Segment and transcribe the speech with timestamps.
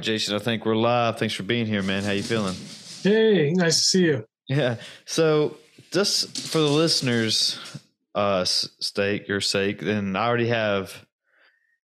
[0.00, 0.34] right, Jason.
[0.34, 1.18] I think we're live.
[1.18, 2.02] Thanks for being here, man.
[2.04, 2.54] How you feeling?
[3.02, 4.24] Hey, nice to see you.
[4.48, 4.76] Yeah.
[5.04, 5.58] So,
[5.92, 7.58] just for the listeners'
[8.14, 11.04] uh, sake, your sake, then I already have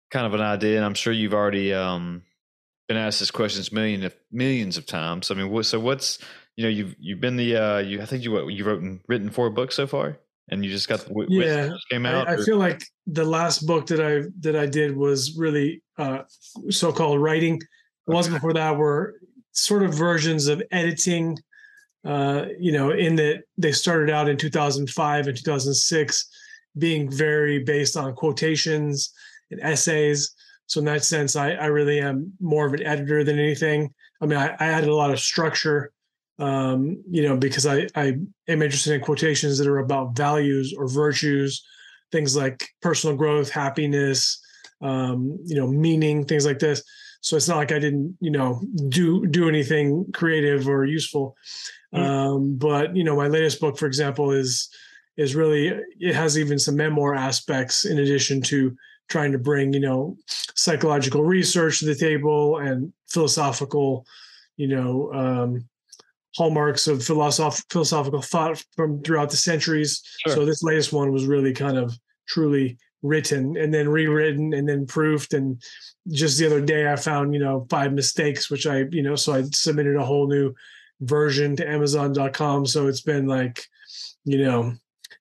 [0.09, 2.23] kind of an idea, and I'm sure you've already um,
[2.89, 5.31] been asked this questions million of millions of times.
[5.31, 6.19] I mean, what, so what's
[6.57, 9.29] you know you've you've been the uh, you I think you what you wrote written
[9.29, 12.27] four books so far, and you just got the yeah came out.
[12.27, 16.23] I, I feel like the last book that I that I did was really uh,
[16.69, 17.61] so-called writing
[18.07, 19.15] the ones before that were
[19.51, 21.37] sort of versions of editing.
[22.03, 26.29] Uh, you know, in that they started out in 2005 and 2006,
[26.77, 29.13] being very based on quotations
[29.51, 30.33] and essays.
[30.67, 33.93] So in that sense, I, I really am more of an editor than anything.
[34.21, 35.91] I mean, I, I added a lot of structure,
[36.39, 40.87] um, you know, because I, I am interested in quotations that are about values or
[40.87, 41.63] virtues,
[42.11, 44.41] things like personal growth, happiness,
[44.81, 46.83] um, you know, meaning, things like this.
[47.21, 51.37] So it's not like I didn't, you know, do do anything creative or useful.
[51.93, 52.03] Mm-hmm.
[52.03, 54.69] Um, but you know, my latest book, for example, is
[55.17, 55.67] is really
[55.99, 58.75] it has even some memoir aspects in addition to
[59.09, 60.17] trying to bring you know
[60.55, 64.05] psychological research to the table and philosophical
[64.57, 65.67] you know um,
[66.35, 70.35] hallmarks of philosoph- philosophical thought from throughout the centuries sure.
[70.35, 71.93] so this latest one was really kind of
[72.27, 75.33] truly written and then rewritten and then proofed.
[75.33, 75.61] And
[76.09, 79.33] just the other day i found you know five mistakes which i you know so
[79.33, 80.53] i submitted a whole new
[81.01, 83.63] version to amazon.com so it's been like
[84.25, 84.73] you know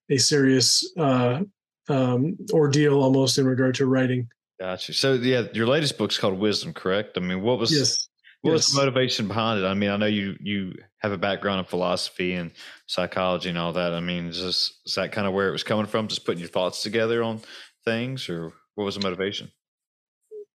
[0.09, 1.41] a serious uh
[1.89, 4.27] um ordeal almost in regard to writing.
[4.59, 4.93] Gotcha.
[4.93, 7.17] So yeah your latest book's called wisdom correct?
[7.17, 8.07] I mean what was yes.
[8.41, 8.67] what yes.
[8.67, 9.65] was the motivation behind it?
[9.65, 12.51] I mean i know you you have a background in philosophy and
[12.85, 13.93] psychology and all that.
[13.93, 16.39] I mean is, this, is that kind of where it was coming from just putting
[16.39, 17.41] your thoughts together on
[17.85, 19.51] things, or what was the motivation?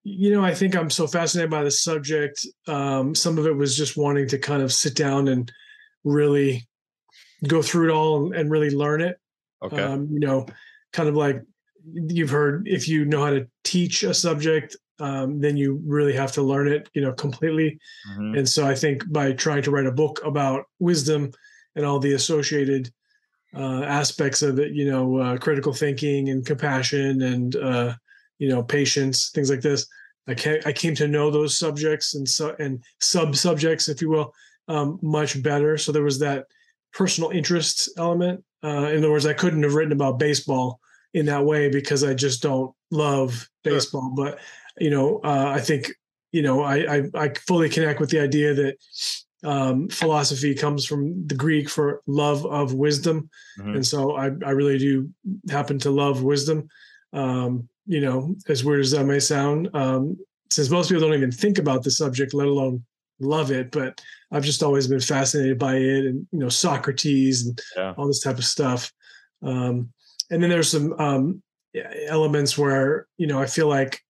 [0.03, 2.45] You know, I think I'm so fascinated by the subject.
[2.67, 5.51] Um, some of it was just wanting to kind of sit down and
[6.03, 6.67] really
[7.47, 9.17] go through it all and really learn it.
[9.61, 9.81] Okay.
[9.81, 10.45] Um, you know,
[10.93, 11.41] kind of like
[11.93, 16.31] you've heard if you know how to teach a subject, um, then you really have
[16.33, 17.79] to learn it, you know, completely.
[18.11, 18.37] Mm-hmm.
[18.37, 21.31] And so I think by trying to write a book about wisdom
[21.75, 22.91] and all the associated
[23.55, 27.93] uh, aspects of it, you know, uh, critical thinking and compassion and uh,
[28.39, 29.87] you know patience, things like this.
[30.27, 34.09] I came, I came to know those subjects and so and sub subjects, if you
[34.09, 34.33] will,
[34.67, 35.77] um, much better.
[35.77, 36.45] So there was that
[36.93, 38.43] personal interest element.
[38.63, 40.79] Uh, in other words, I couldn't have written about baseball
[41.13, 44.13] in that way because I just don't love baseball.
[44.15, 44.25] Sure.
[44.25, 44.39] But
[44.79, 45.91] you know, uh, I think
[46.31, 48.77] you know, I, I, I fully connect with the idea that
[49.47, 53.75] um, philosophy comes from the Greek for love of wisdom, mm-hmm.
[53.75, 55.09] and so I, I really do
[55.49, 56.67] happen to love wisdom.
[57.13, 60.17] Um, you know, as weird as that may sound, um,
[60.51, 62.83] since most people don't even think about the subject, let alone
[63.21, 64.01] love it, but
[64.33, 67.93] I've just always been fascinated by it, and you know, Socrates and yeah.
[67.97, 68.91] all this type of stuff.
[69.41, 69.93] Um,
[70.29, 71.41] and then there's some um,
[72.07, 74.01] elements where you know I feel like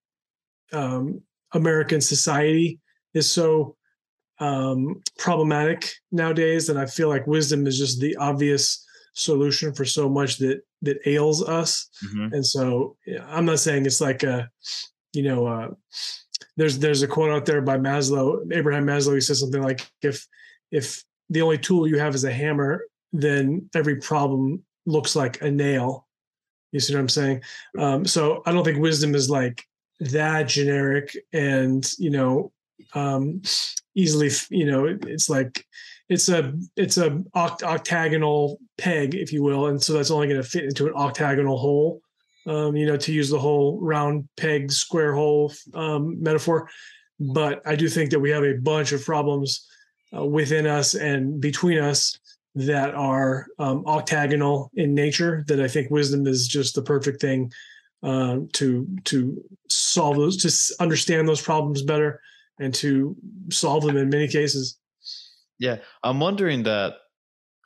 [0.74, 1.22] um,
[1.54, 2.80] American society
[3.14, 3.77] is so
[4.40, 10.08] um, problematic nowadays, and I feel like wisdom is just the obvious solution for so
[10.08, 11.90] much that that ails us.
[12.06, 12.34] Mm-hmm.
[12.34, 14.50] And so yeah, I'm not saying it's like a,
[15.14, 15.70] you know, uh,
[16.56, 19.16] there's there's a quote out there by Maslow, Abraham Maslow.
[19.16, 20.28] He says something like, if
[20.72, 25.52] if the only tool you have is a hammer, then every problem looks like a
[25.52, 26.08] nail.
[26.72, 27.42] You see what I'm saying?
[27.78, 29.64] Um, so I don't think wisdom is like
[30.00, 32.52] that generic and you know
[32.94, 33.42] um,
[33.98, 35.66] easily you know it's like
[36.08, 40.42] it's a it's a oct- octagonal peg if you will and so that's only going
[40.42, 42.00] to fit into an octagonal hole
[42.46, 46.70] um, you know to use the whole round peg square hole um, metaphor.
[47.20, 49.68] But i do think that we have a bunch of problems
[50.16, 52.18] uh, within us and between us
[52.58, 57.52] that are um, octagonal in nature that I think wisdom is just the perfect thing
[58.02, 62.22] uh, to to solve those, to understand those problems better,
[62.60, 63.16] and to
[63.52, 64.78] solve them in many cases.
[65.60, 66.96] Yeah, I'm wondering that.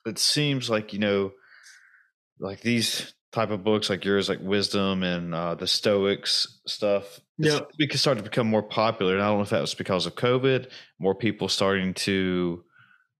[0.06, 1.32] It seems like you know,
[2.40, 7.20] like these type of books like yours, like wisdom and uh, the Stoics stuff.
[7.38, 10.06] Yeah, because started to become more popular, and I don't know if that was because
[10.06, 12.64] of COVID, more people starting to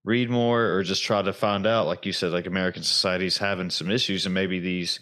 [0.04, 3.70] read more or just try to find out like you said like american society's having
[3.70, 5.00] some issues and maybe these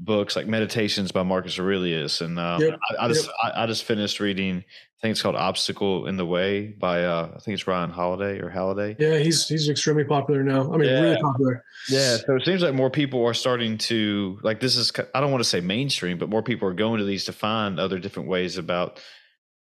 [0.00, 2.78] books like meditations by marcus aurelius and um, yep.
[2.90, 3.34] I, I, just yep.
[3.42, 7.30] I, I, just finished reading i think it's called obstacle in the way by uh,
[7.34, 10.88] i think it's ryan holiday or halliday yeah he's he's extremely popular now i mean
[10.88, 11.00] yeah.
[11.00, 14.92] really popular yeah so it seems like more people are starting to like this is
[15.14, 17.78] i don't want to say mainstream but more people are going to these to find
[17.78, 19.00] other different ways about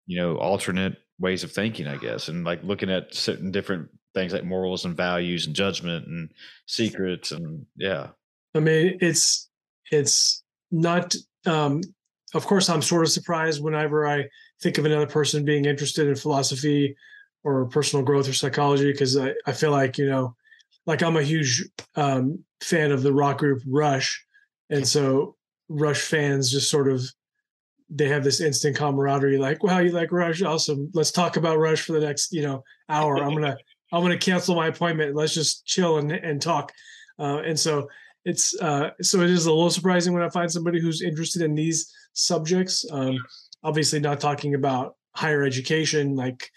[0.07, 4.33] you know alternate ways of thinking i guess and like looking at certain different things
[4.33, 6.31] like morals and values and judgment and
[6.67, 8.09] secrets and yeah
[8.55, 9.50] i mean it's
[9.91, 11.15] it's not
[11.47, 11.81] um
[12.35, 14.25] of course i'm sort of surprised whenever i
[14.63, 16.95] think of another person being interested in philosophy
[17.43, 20.35] or personal growth or psychology because I, I feel like you know
[20.87, 24.25] like i'm a huge um fan of the rock group rush
[24.69, 25.37] and so
[25.69, 27.03] rush fans just sort of
[27.89, 31.81] they have this instant camaraderie like wow you like rush awesome let's talk about rush
[31.83, 33.57] for the next you know hour i'm gonna
[33.93, 35.15] I'm going to cancel my appointment.
[35.15, 36.73] Let's just chill and, and talk.
[37.19, 37.89] Uh, and so
[38.25, 41.55] it's uh, so it is a little surprising when I find somebody who's interested in
[41.55, 42.85] these subjects.
[42.91, 43.19] Um,
[43.63, 46.51] obviously, not talking about higher education, like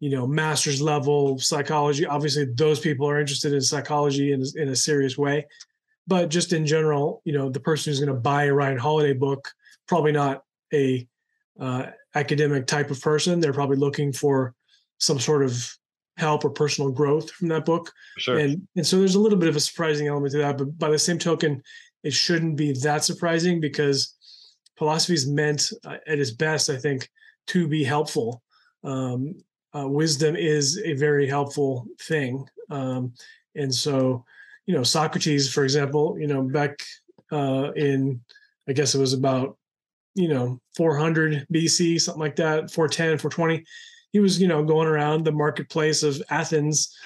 [0.00, 2.04] you know, master's level psychology.
[2.04, 5.46] Obviously, those people are interested in psychology in, in a serious way.
[6.06, 9.14] But just in general, you know, the person who's going to buy a Ryan Holiday
[9.14, 9.48] book
[9.88, 10.42] probably not
[10.72, 11.06] a
[11.58, 13.40] uh, academic type of person.
[13.40, 14.54] They're probably looking for
[14.98, 15.76] some sort of
[16.16, 17.92] help or personal growth from that book.
[18.18, 18.38] Sure.
[18.38, 20.90] And and so there's a little bit of a surprising element to that, but by
[20.90, 21.62] the same token,
[22.02, 24.14] it shouldn't be that surprising because
[24.78, 27.08] philosophy is meant uh, at its best, I think,
[27.48, 28.42] to be helpful.
[28.84, 29.34] Um,
[29.74, 33.12] uh, wisdom is a very helpful thing, um,
[33.54, 34.24] and so
[34.64, 36.82] you know Socrates, for example, you know back
[37.30, 38.20] uh, in
[38.68, 39.58] I guess it was about
[40.14, 43.64] you know 400 BC, something like that, 410, 420
[44.16, 46.96] he was you know going around the marketplace of Athens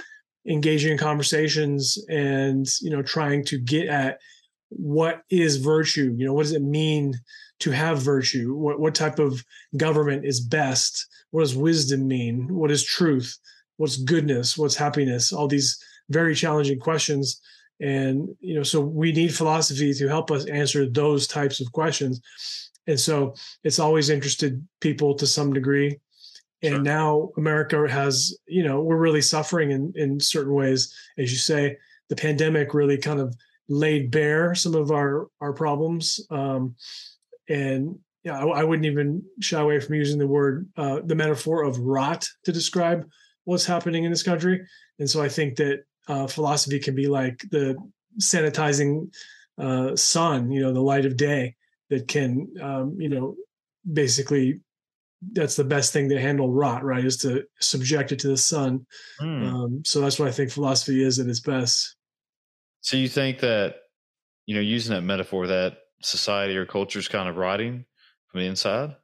[0.47, 4.21] engaging in conversations and you know trying to get at
[4.69, 7.15] what is virtue you know what does it mean
[7.61, 8.55] to have virtue?
[8.55, 9.45] What what type of
[9.77, 11.07] government is best?
[11.31, 12.47] What does wisdom mean?
[12.49, 13.39] What is truth?
[13.77, 14.57] What's goodness?
[14.57, 15.33] What's happiness?
[15.33, 17.41] All these very challenging questions.
[17.81, 22.21] And you know so we need philosophy to help us answer those types of questions.
[22.87, 25.99] And so it's always interested people to some degree
[26.63, 26.83] and sure.
[26.83, 30.95] now america has you know we're really suffering in in certain ways.
[31.19, 31.77] As you say
[32.09, 33.35] the pandemic really kind of
[33.69, 36.21] laid bare some of our our problems.
[36.31, 36.75] Um
[37.49, 41.63] and yeah I, I wouldn't even shy away from using the word uh the metaphor
[41.63, 43.09] of rot to describe
[43.45, 44.67] what's happening in this country.
[44.99, 47.77] And so i think that uh philosophy can be like the
[48.21, 49.09] sanitizing
[49.59, 51.55] uh sun you know the light of day
[51.91, 53.37] that can um you know
[53.93, 54.61] basically
[55.33, 57.05] that's the best thing to handle rot, right?
[57.05, 58.87] Is to subject it to the sun.
[59.21, 59.53] Mm.
[59.53, 61.97] Um, so that's what I think philosophy is at its best.
[62.81, 63.77] So you think that,
[64.47, 67.85] you know, using that metaphor, that society or culture is kind of rotting
[68.29, 68.97] from the inside?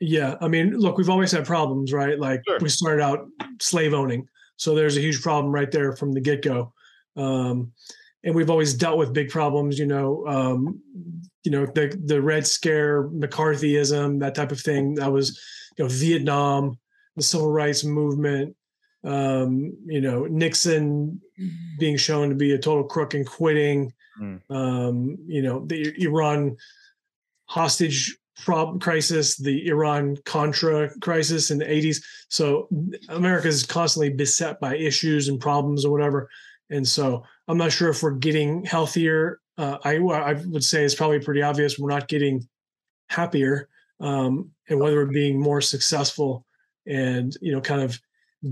[0.00, 2.18] Yeah, I mean, look, we've always had problems, right?
[2.18, 2.58] Like sure.
[2.60, 3.26] we started out
[3.60, 6.72] slave owning, so there's a huge problem right there from the get go.
[7.16, 7.72] Um,
[8.24, 10.80] and we've always dealt with big problems, you know, um,
[11.44, 14.94] you know, the the Red Scare, McCarthyism, that type of thing.
[14.94, 15.40] That was,
[15.76, 16.78] you know, Vietnam,
[17.14, 18.56] the civil rights movement,
[19.04, 21.20] um, you know, Nixon
[21.78, 24.40] being shown to be a total crook and quitting, mm.
[24.50, 26.56] um, you know, the Iran
[27.46, 32.02] hostage problem crisis, the Iran Contra crisis in the 80s.
[32.28, 32.68] So
[33.08, 36.28] America is constantly beset by issues and problems or whatever.
[36.70, 39.40] And so I'm not sure if we're getting healthier.
[39.58, 42.46] Uh, I, I would say it's probably pretty obvious we're not getting
[43.08, 43.68] happier
[44.00, 46.44] um, and whether we're being more successful
[46.86, 47.98] and, you know, kind of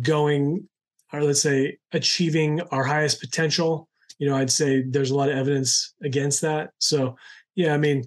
[0.03, 0.69] going
[1.13, 3.89] or let's say achieving our highest potential.
[4.19, 6.71] You know, I'd say there's a lot of evidence against that.
[6.79, 7.17] So,
[7.55, 8.05] yeah, I mean,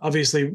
[0.00, 0.54] obviously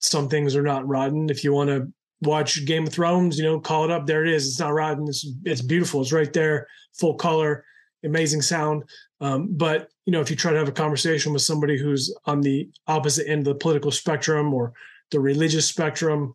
[0.00, 1.30] some things are not rotten.
[1.30, 1.88] If you want to
[2.22, 4.06] watch Game of Thrones, you know, call it up.
[4.06, 4.46] There it is.
[4.46, 5.08] It's not rotten.
[5.08, 6.02] It's it's beautiful.
[6.02, 6.66] It's right there,
[6.98, 7.64] full color,
[8.04, 8.84] amazing sound.
[9.20, 12.40] Um, but you know, if you try to have a conversation with somebody who's on
[12.40, 14.72] the opposite end of the political spectrum or
[15.10, 16.34] the religious spectrum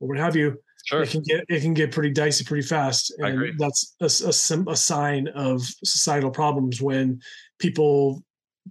[0.00, 1.02] or what have you, sure.
[1.02, 3.12] it can get it can get pretty dicey pretty fast.
[3.18, 3.54] And I agree.
[3.58, 7.20] that's a, a, a sign of societal problems when
[7.58, 8.22] people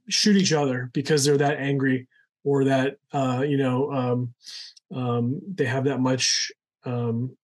[0.10, 2.08] shoot each other because they're that angry
[2.44, 4.34] or that uh, you know um,
[4.94, 6.52] um, they have that much
[6.86, 7.36] um,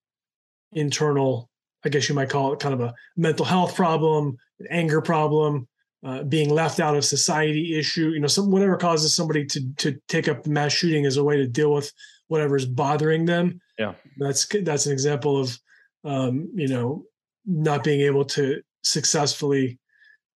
[0.72, 1.50] internal
[1.86, 5.68] i guess you might call it kind of a mental health problem an anger problem
[6.06, 9.98] uh, being left out of society issue you know some whatever causes somebody to to
[10.08, 11.92] take up mass shooting as a way to deal with
[12.34, 13.62] whatever is bothering them.
[13.78, 13.94] Yeah.
[14.18, 15.60] That's that's an example of
[16.04, 17.06] um, you know
[17.46, 19.80] not being able to successfully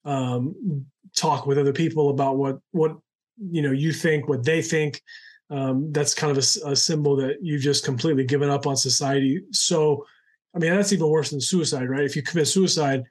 [0.06, 2.98] um, talk with other people about what what
[3.38, 5.02] you know you think what they think.
[5.50, 9.42] Um, that's kind of a, a, symbol that you've just completely given up on society.
[9.52, 10.06] So
[10.54, 12.04] i mean that's even worse than suicide right?
[12.04, 13.04] If you commit suicide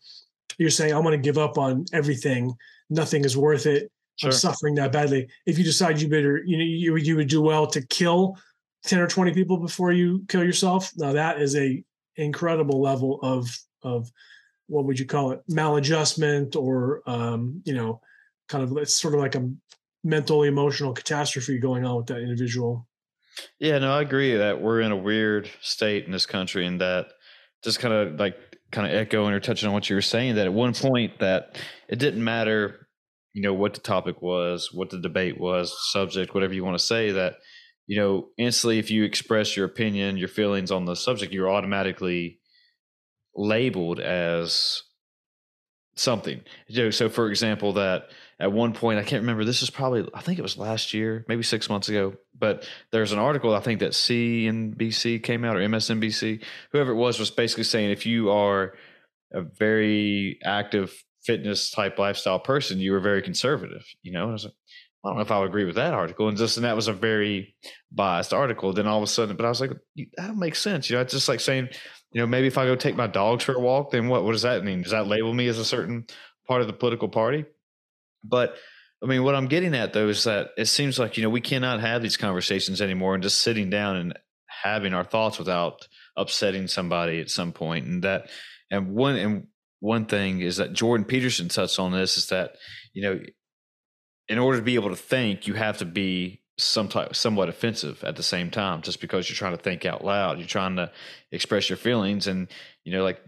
[0.59, 2.55] you're saying i'm going to give up on everything.
[2.89, 3.91] Nothing is worth it.
[4.17, 4.31] Sure.
[4.31, 5.29] i'm suffering that badly.
[5.45, 8.39] If you decide you better you know you, you would do well to kill
[8.85, 10.93] 10 or 20 people before you kill yourself?
[10.97, 11.85] Now that is a
[12.17, 13.49] incredible level of
[13.83, 14.11] of
[14.69, 18.01] what would you call it maladjustment or um, you know
[18.49, 19.51] kind of it's sort of like a
[20.05, 22.87] mental emotional catastrophe going on with that individual.
[23.59, 27.09] Yeah no i agree that we're in a weird state in this country and that
[27.63, 28.37] just kind of like
[28.77, 31.57] kind of echoing or touching on what you were saying that at one point that
[31.89, 32.87] it didn't matter
[33.33, 36.85] you know what the topic was what the debate was subject whatever you want to
[36.85, 37.37] say that
[37.87, 42.39] you know instantly if you express your opinion your feelings on the subject you're automatically
[43.35, 44.83] labeled as
[45.97, 46.43] something
[46.91, 49.45] so for example that at one point, I can't remember.
[49.45, 52.15] This is probably, I think it was last year, maybe six months ago.
[52.39, 57.19] But there's an article I think that CNBC came out or MSNBC, whoever it was,
[57.19, 58.75] was basically saying if you are
[59.33, 63.85] a very active fitness type lifestyle person, you were very conservative.
[64.03, 64.55] You know, I, was like,
[65.03, 66.29] I don't know if I would agree with that article.
[66.29, 67.55] And just and that was a very
[67.91, 68.75] biased article.
[68.75, 70.91] Then all of a sudden, but I was like, that don't make sense.
[70.91, 71.71] You know, it's just like saying,
[72.17, 74.25] you know, maybe if I go take my dogs for a walk, then what?
[74.25, 74.81] What does that mean?
[74.81, 76.07] Does that label me as a certain
[76.47, 77.45] part of the political party?
[78.25, 78.57] But
[79.05, 81.43] I mean, what I'm getting at though is that it seems like you know we
[81.43, 86.69] cannot have these conversations anymore and just sitting down and having our thoughts without upsetting
[86.69, 87.85] somebody at some point.
[87.85, 88.31] And that,
[88.71, 89.49] and one and
[89.81, 92.53] one thing is that Jordan Peterson touched on this is that
[92.95, 93.21] you know,
[94.27, 98.03] in order to be able to think, you have to be some type, somewhat offensive
[98.05, 98.83] at the same time.
[98.83, 100.91] Just because you're trying to think out loud, you're trying to
[101.33, 102.49] express your feelings, and
[102.85, 103.21] you know, like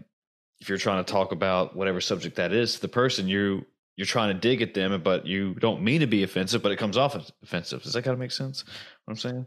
[0.59, 4.05] if you're trying to talk about whatever subject that is to the person, you you're
[4.05, 6.95] trying to dig at them, but you don't mean to be offensive, but it comes
[6.95, 7.83] off as offensive.
[7.83, 8.63] Does that kind of make sense?
[9.03, 9.45] What I'm saying?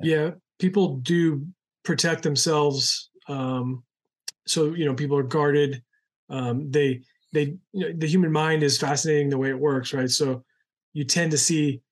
[0.00, 1.46] Yeah, yeah people do
[1.84, 3.10] protect themselves.
[3.28, 3.82] Um,
[4.46, 5.82] so you know, people are guarded.
[6.28, 10.10] Um, they they you know, the human mind is fascinating the way it works, right?
[10.10, 10.44] So
[10.92, 11.82] you tend to see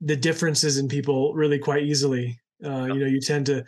[0.00, 2.38] the differences in people really quite easily.
[2.64, 3.64] Uh, you know, you tend to.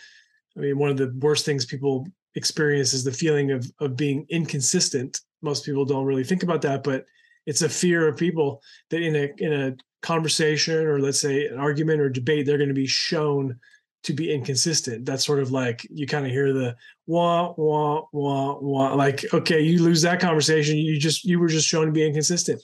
[0.56, 4.26] I mean, one of the worst things people experience is the feeling of of being
[4.28, 5.20] inconsistent.
[5.42, 7.04] Most people don't really think about that, but
[7.46, 11.58] it's a fear of people that in a in a conversation or let's say an
[11.58, 13.58] argument or debate they're going to be shown
[14.04, 16.74] to be inconsistent that's sort of like you kind of hear the
[17.06, 21.66] wah wah wah wah like okay you lose that conversation you just you were just
[21.66, 22.62] shown to be inconsistent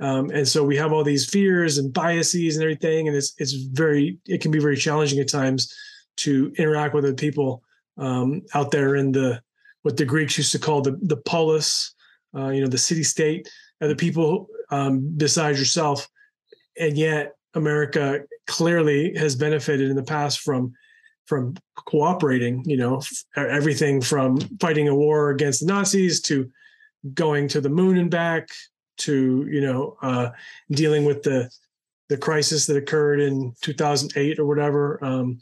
[0.00, 3.52] um, and so we have all these fears and biases and everything and it's it's
[3.52, 5.74] very it can be very challenging at times
[6.16, 7.62] to interact with other people
[7.98, 9.40] um, out there in the
[9.82, 11.94] what the greeks used to call the the polis
[12.34, 13.48] uh, you know the city state
[13.80, 16.08] other people um, besides yourself.
[16.78, 20.72] And yet, America clearly has benefited in the past from
[21.26, 22.64] from cooperating.
[22.66, 23.02] You know,
[23.36, 26.50] everything from fighting a war against the Nazis to
[27.14, 28.48] going to the moon and back
[28.98, 30.30] to you know uh,
[30.72, 31.48] dealing with the
[32.08, 34.98] the crisis that occurred in 2008 or whatever.
[35.02, 35.38] Um,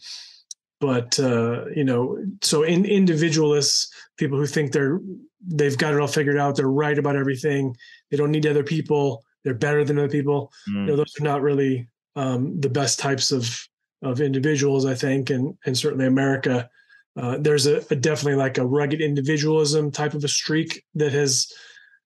[0.78, 5.00] but uh, you know, so in individualists, people who think they're
[5.40, 7.74] they've got it all figured out, they're right about everything,
[8.10, 10.52] they don't need other people, they're better than other people.
[10.68, 10.74] Mm.
[10.74, 13.68] You know, those are not really um, the best types of
[14.02, 16.68] of individuals, I think, and and certainly America.
[17.16, 21.52] Uh, there's a, a, definitely like a rugged individualism type of a streak that has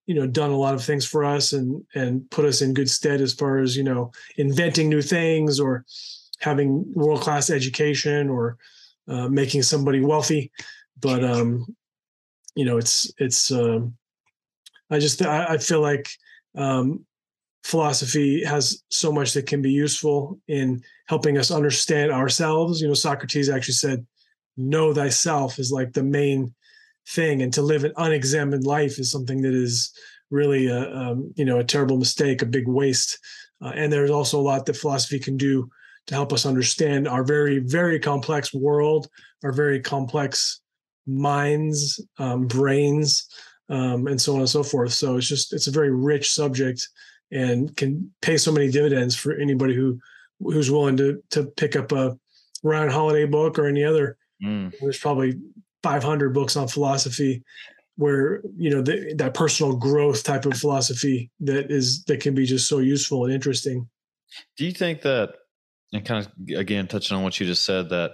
[0.07, 2.89] you know done a lot of things for us and and put us in good
[2.89, 5.85] stead as far as you know inventing new things or
[6.41, 8.57] having world class education or
[9.09, 10.51] uh, making somebody wealthy
[11.01, 11.65] but um
[12.55, 13.95] you know it's it's um
[14.91, 16.09] i just i, I feel like
[16.57, 17.05] um
[17.63, 22.81] philosophy has so much that can be useful in helping us understand ourselves.
[22.81, 24.07] You know socrates actually said
[24.57, 26.55] know thyself is like the main
[27.09, 29.93] thing and to live an unexamined life is something that is
[30.31, 33.19] really a um, you know a terrible mistake a big waste.
[33.63, 35.69] Uh, and there's also a lot that philosophy can do
[36.09, 39.09] to help us understand our very very complex world
[39.45, 40.61] our very complex
[41.07, 43.27] minds um, brains
[43.69, 44.93] um, and so on and so forth.
[44.93, 46.89] So it's just it's a very rich subject
[47.33, 49.99] and can pay so many dividends for anybody who
[50.41, 52.17] who's willing to to pick up a
[52.63, 54.73] Ryan Holiday book or any other mm.
[54.81, 55.41] there's probably
[55.83, 57.43] 500 books on philosophy
[57.97, 62.47] where you know the, that personal growth type of philosophy that is that can be
[62.47, 63.89] just so useful and interesting
[64.57, 65.35] do you think that
[65.93, 68.13] and kind of again touching on what you just said that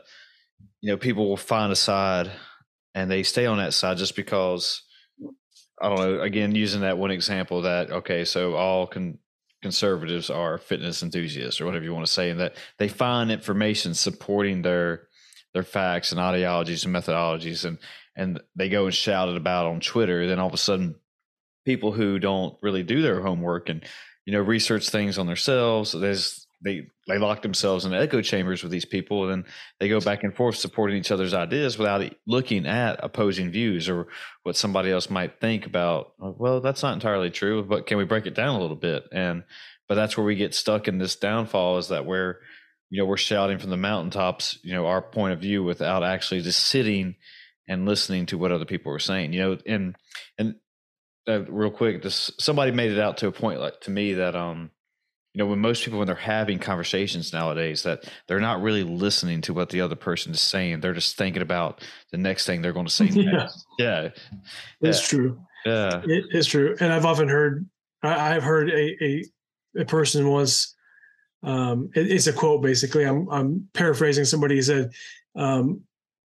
[0.80, 2.30] you know people will find a side
[2.94, 4.82] and they stay on that side just because
[5.80, 9.18] i don't know again using that one example that okay so all con-
[9.62, 13.94] conservatives are fitness enthusiasts or whatever you want to say and that they find information
[13.94, 15.08] supporting their
[15.54, 17.78] their facts and ideologies and methodologies and
[18.18, 20.96] and they go and shout it about on Twitter, then all of a sudden
[21.64, 23.84] people who don't really do their homework and
[24.26, 28.72] you know research things on themselves, there's they they lock themselves in echo chambers with
[28.72, 32.66] these people and then they go back and forth supporting each other's ideas without looking
[32.66, 34.08] at opposing views or
[34.42, 38.26] what somebody else might think about well that's not entirely true but can we break
[38.26, 39.04] it down a little bit?
[39.12, 39.44] And
[39.88, 42.36] but that's where we get stuck in this downfall is that we're
[42.90, 46.40] you know we're shouting from the mountaintops you know our point of view without actually
[46.40, 47.16] just sitting
[47.68, 49.96] and listening to what other people are saying you know and
[50.38, 50.54] and
[51.28, 54.34] uh, real quick this somebody made it out to a point like to me that
[54.34, 54.70] um
[55.38, 59.40] you know when most people when they're having conversations nowadays that they're not really listening
[59.40, 62.72] to what the other person is saying they're just thinking about the next thing they're
[62.72, 63.48] going to say yeah
[63.78, 64.08] yeah
[64.80, 65.06] it's yeah.
[65.06, 67.64] true yeah it is true and i've often heard
[68.02, 69.24] I, have heard a, a
[69.78, 70.74] a person was
[71.42, 73.04] um, it, it's a quote basically.
[73.04, 74.24] I'm I'm paraphrasing.
[74.24, 74.90] Somebody who said
[75.36, 75.82] um,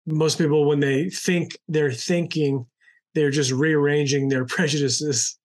[0.07, 2.67] most people when they think they're thinking,
[3.15, 5.39] they're just rearranging their prejudices.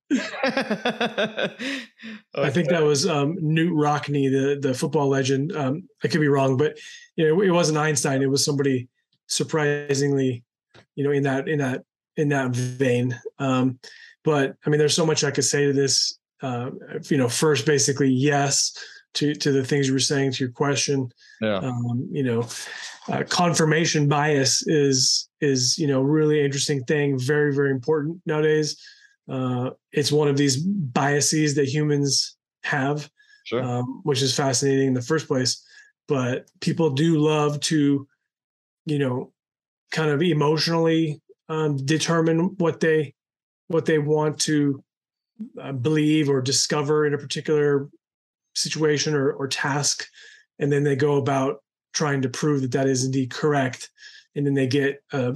[2.34, 5.56] I think that was um, Knute Rockne, the the football legend.
[5.56, 6.78] Um, I could be wrong, but
[7.16, 8.22] you know, it wasn't Einstein.
[8.22, 8.90] It was somebody
[9.28, 10.44] surprisingly,
[10.96, 11.84] you know, in that in that
[12.18, 13.20] in that vein.
[13.40, 13.80] Um,
[14.24, 16.18] but I mean, there's so much I could say to this.
[16.42, 16.72] Uh,
[17.04, 18.74] you know, first, basically, yes
[19.14, 21.12] to to the things you were saying to your question.
[21.42, 21.58] Yeah.
[21.58, 22.48] Um, you know,
[23.08, 28.82] uh, confirmation bias is is you know really interesting thing, very very important nowadays.
[29.30, 33.10] Uh, it's one of these biases that humans have,
[33.46, 33.64] sure.
[33.64, 35.64] um, which is fascinating in the first place.
[36.08, 38.08] But people do love to,
[38.86, 39.32] you know,
[39.92, 43.14] kind of emotionally um, determine what they
[43.68, 44.84] what they want to
[45.62, 47.90] uh, believe or discover in a particular
[48.54, 50.06] situation or, or task
[50.60, 53.90] and then they go about trying to prove that that is indeed correct
[54.36, 55.36] and then they get a,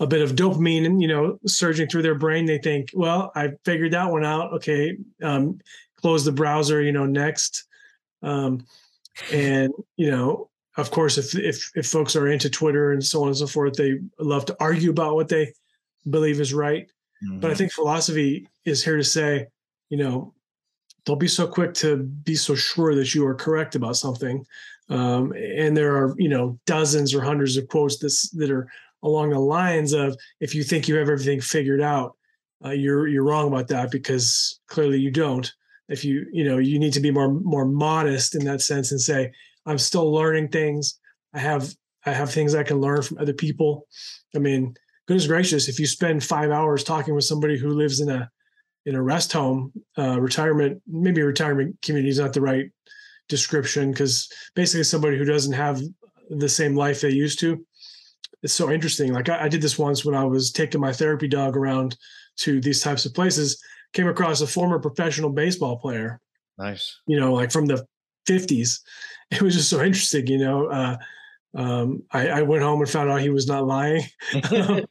[0.00, 3.50] a bit of dopamine and you know surging through their brain they think well i
[3.64, 5.58] figured that one out okay um,
[5.96, 7.66] close the browser you know next
[8.22, 8.64] um,
[9.32, 13.28] and you know of course if if if folks are into twitter and so on
[13.28, 15.52] and so forth they love to argue about what they
[16.08, 16.90] believe is right
[17.22, 17.38] mm-hmm.
[17.38, 17.58] but i mm-hmm.
[17.58, 19.46] think philosophy is here to say
[19.90, 20.32] you know
[21.04, 24.44] don't be so quick to be so sure that you are correct about something.
[24.88, 28.68] Um, and there are, you know, dozens or hundreds of quotes this, that are
[29.02, 32.16] along the lines of if you think you have everything figured out,
[32.64, 35.50] uh, you're you're wrong about that because clearly you don't.
[35.88, 39.00] If you you know you need to be more more modest in that sense and
[39.00, 39.32] say
[39.66, 40.98] I'm still learning things.
[41.34, 41.72] I have
[42.06, 43.86] I have things I can learn from other people.
[44.34, 44.74] I mean,
[45.06, 48.30] goodness gracious, if you spend five hours talking with somebody who lives in a
[48.86, 52.70] in a rest home, uh, retirement, maybe retirement community is not the right
[53.28, 55.80] description because basically somebody who doesn't have
[56.30, 57.64] the same life they used to.
[58.42, 59.12] It's so interesting.
[59.12, 61.96] Like I, I did this once when I was taking my therapy dog around
[62.38, 63.62] to these types of places.
[63.92, 66.20] Came across a former professional baseball player.
[66.58, 67.00] Nice.
[67.06, 67.86] You know, like from the
[68.28, 68.80] 50s.
[69.32, 70.26] It was just so interesting.
[70.26, 70.96] You know, uh,
[71.54, 74.02] um, I, I, went home and found out he was not lying.
[74.32, 74.88] and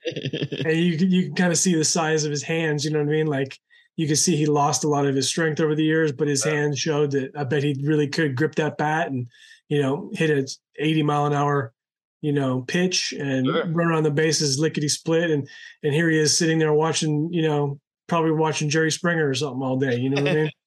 [0.66, 2.86] you you can kind of see the size of his hands.
[2.86, 3.28] You know what I mean?
[3.28, 3.60] Like
[3.98, 6.42] you can see he lost a lot of his strength over the years, but his
[6.42, 9.28] hands showed that I bet he really could grip that bat and
[9.68, 10.48] you know hit a
[10.82, 11.74] 80 mile an hour
[12.22, 13.66] you know pitch and sure.
[13.68, 15.48] run around the bases lickety split and
[15.84, 17.80] and here he is sitting there watching you know
[18.10, 19.96] probably watching Jerry Springer or something all day.
[19.96, 20.52] You know what I mean?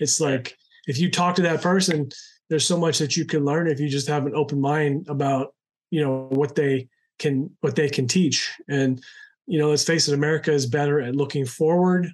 [0.00, 0.56] It's like
[0.88, 2.10] if you talk to that person,
[2.50, 5.54] there's so much that you can learn if you just have an open mind about
[5.90, 6.88] you know what they
[7.20, 9.00] can what they can teach and
[9.46, 12.08] you know let's face it america is better at looking forward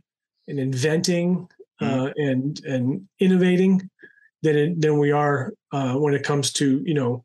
[0.46, 1.48] and inventing
[1.80, 1.86] mm-hmm.
[1.86, 3.88] uh, and and innovating
[4.42, 7.24] than it, than we are uh, when it comes to you know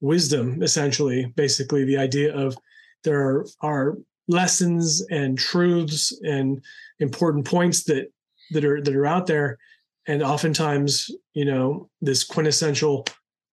[0.00, 2.56] wisdom essentially basically the idea of
[3.04, 6.60] there are, are lessons and truths and
[6.98, 8.10] important points that
[8.50, 9.58] that are that are out there.
[10.06, 13.06] And oftentimes you know this quintessential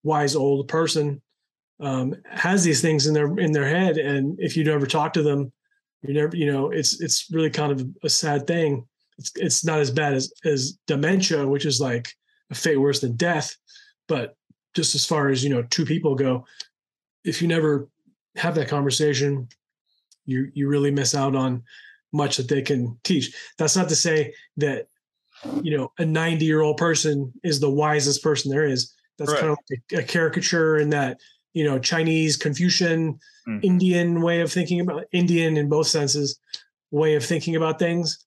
[0.03, 1.21] wise old person
[1.79, 3.97] um, has these things in their in their head.
[3.97, 5.51] And if you never talk to them
[6.03, 8.86] you never you know it's it's really kind of a sad thing.
[9.17, 12.10] It's it's not as bad as as dementia which is like
[12.51, 13.56] a fate worse than death.
[14.08, 14.36] But
[14.73, 16.45] just as far as you know two people go
[17.23, 17.88] if you never
[18.36, 19.47] have that conversation
[20.25, 21.63] you you really miss out on
[22.12, 24.88] much that they can teach that's not to say that
[25.62, 29.41] you know a 90 year old person is the wisest person there is that's right.
[29.41, 31.19] kind of like a, caricature in that
[31.53, 33.13] you know chinese confucian
[33.47, 33.59] mm-hmm.
[33.62, 36.39] indian way of thinking about indian in both senses
[36.91, 38.25] way of thinking about things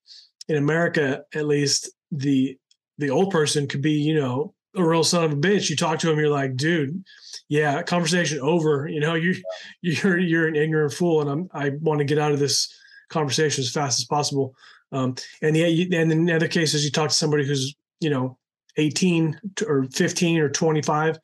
[0.49, 2.57] in america at least the
[2.99, 5.71] the old person could be you know a real son of a bitch.
[5.71, 7.05] You talk to him you're like dude
[7.49, 8.89] yeah conversation over.
[8.89, 9.35] You know you
[9.81, 12.73] you're you're an ignorant fool and i'm i want to get out of this
[13.09, 14.55] conversation as fast as possible.
[14.93, 18.39] Um, and yeah, and in other cases, you talk to somebody who's you know
[18.77, 21.19] 18 or 15 or 25,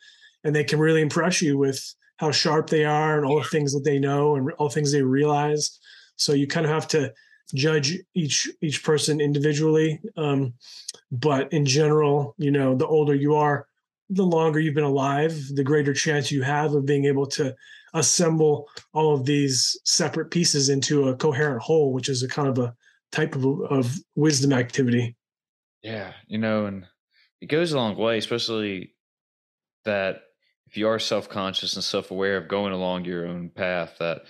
[0.45, 3.73] and they can really impress you with how sharp they are and all the things
[3.73, 5.79] that they know and all the things they realize.
[6.17, 7.13] So you kind of have to
[7.55, 10.01] judge each each person individually.
[10.17, 10.55] Um,
[11.11, 13.67] but in general, you know, the older you are,
[14.11, 17.55] the longer you've been alive, the greater chance you have of being able to
[17.95, 22.59] assemble all of these separate pieces into a coherent whole, which is a kind of
[22.59, 22.75] a
[23.11, 25.15] type of, of wisdom activity.
[25.83, 26.87] Yeah, you know, and
[27.41, 28.95] it goes a long way, especially
[29.85, 30.23] that
[30.69, 34.23] if you are self-conscious and self-aware of going along your own path that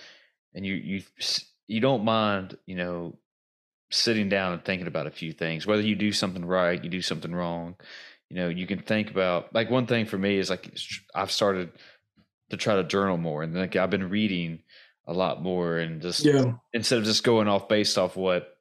[0.53, 1.01] and you you
[1.67, 3.17] you don't mind, you know,
[3.91, 7.01] sitting down and thinking about a few things, whether you do something right, you do
[7.01, 7.75] something wrong,
[8.29, 10.75] you know, you can think about like one thing for me is like
[11.13, 11.71] I've started
[12.49, 14.59] to try to journal more and like I've been reading
[15.05, 16.53] a lot more and just yeah.
[16.71, 18.53] instead of just going off based off what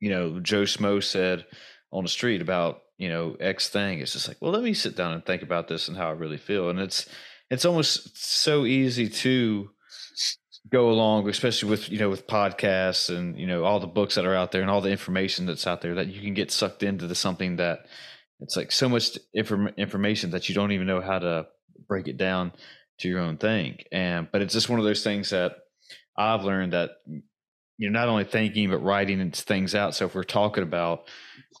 [0.00, 1.44] you know, Joe Smo said
[1.92, 4.00] on the street about, you know, X thing.
[4.00, 6.12] It's just like, well, let me sit down and think about this and how I
[6.12, 6.70] really feel.
[6.70, 7.08] And it's
[7.50, 9.70] it's almost so easy to
[10.70, 14.26] go along, especially with, you know, with podcasts and, you know, all the books that
[14.26, 16.82] are out there and all the information that's out there that you can get sucked
[16.82, 17.86] into the something that
[18.40, 21.46] it's like so much inform- information that you don't even know how to
[21.86, 22.52] break it down
[22.98, 23.78] to your own thing.
[23.92, 25.52] And but it's just one of those things that
[26.16, 26.90] I've learned that
[27.78, 29.94] you're not only thinking but writing things out.
[29.94, 31.08] So if we're talking about,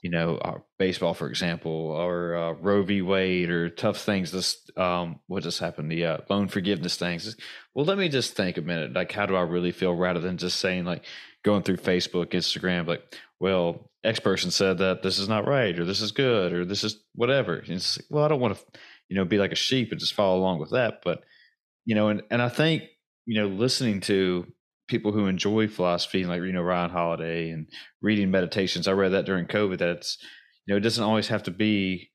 [0.02, 3.02] you know, uh, baseball, for example, or uh, Roe v.
[3.02, 7.36] Wade, or tough things, this um, what just happened, the uh, loan forgiveness things.
[7.74, 8.92] Well, let me just think a minute.
[8.92, 11.04] Like, how do I really feel, rather than just saying like
[11.44, 13.02] going through Facebook, Instagram, like,
[13.40, 16.84] well, X person said that this is not right, or this is good, or this
[16.84, 17.56] is whatever.
[17.56, 18.64] And it's like, well, I don't want to,
[19.08, 21.00] you know, be like a sheep and just follow along with that.
[21.04, 21.22] But
[21.84, 22.84] you know, and and I think
[23.28, 24.46] you know, listening to
[24.88, 27.68] people who enjoy philosophy, like you know Ryan Holiday and
[28.02, 28.88] reading meditations.
[28.88, 29.78] I read that during COVID.
[29.78, 30.18] That's
[30.66, 32.10] you know it doesn't always have to be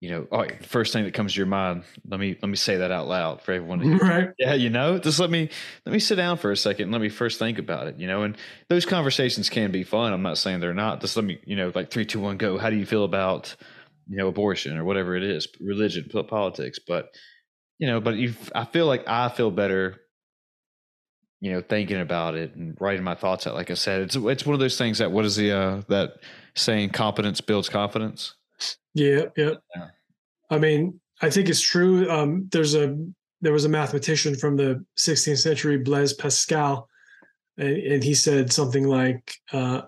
[0.00, 1.84] you know oh, first thing that comes to your mind.
[2.08, 3.78] Let me let me say that out loud for everyone.
[3.80, 4.28] To Right.
[4.38, 5.48] Yeah, you know, just let me
[5.84, 6.84] let me sit down for a second.
[6.84, 7.98] and Let me first think about it.
[7.98, 8.36] You know, and
[8.68, 10.12] those conversations can be fun.
[10.12, 11.00] I'm not saying they're not.
[11.00, 12.58] Just let me you know like three, two, one, go.
[12.58, 13.54] How do you feel about
[14.08, 17.08] you know abortion or whatever it is, religion, politics, but
[17.78, 20.00] you know, but you, I feel like I feel better
[21.40, 23.54] you know, thinking about it and writing my thoughts out.
[23.54, 26.14] Like I said, it's it's one of those things that what is the uh that
[26.54, 28.34] saying competence builds confidence.
[28.94, 29.54] Yeah, yeah.
[29.74, 29.88] yeah.
[30.50, 32.10] I mean, I think it's true.
[32.10, 32.96] Um, there's a
[33.42, 36.88] there was a mathematician from the 16th century, Blaise Pascal,
[37.58, 39.82] and, and he said something like, uh,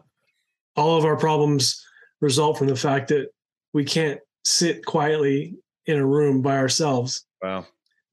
[0.76, 1.82] "All of our problems
[2.20, 3.28] result from the fact that
[3.72, 5.56] we can't sit quietly
[5.86, 7.66] in a room by ourselves." Wow.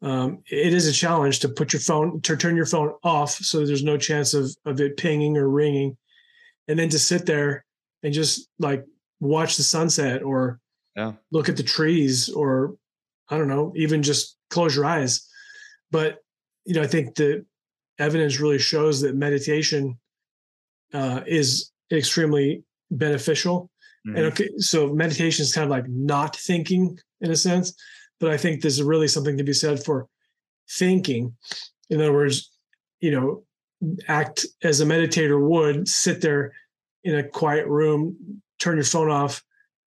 [0.05, 3.65] Um, it is a challenge to put your phone to turn your phone off so
[3.65, 5.97] there's no chance of of it pinging or ringing,
[6.67, 7.65] and then to sit there
[8.03, 8.85] and just like
[9.19, 10.59] watch the sunset or
[10.95, 11.13] yeah.
[11.31, 12.75] look at the trees or
[13.29, 15.27] I don't know, even just close your eyes.
[15.89, 16.19] But
[16.65, 17.43] you know, I think the
[17.97, 19.97] evidence really shows that meditation
[20.93, 23.71] uh, is extremely beneficial.
[24.07, 24.17] Mm-hmm.
[24.17, 27.73] And okay, so meditation is kind of like not thinking in a sense,
[28.19, 30.07] but I think there's really something to be said for
[30.69, 31.35] thinking.
[31.89, 32.51] In other words,
[32.99, 33.43] you know,
[34.07, 36.53] act as a meditator would, sit there
[37.03, 39.43] in a quiet room, turn your phone off,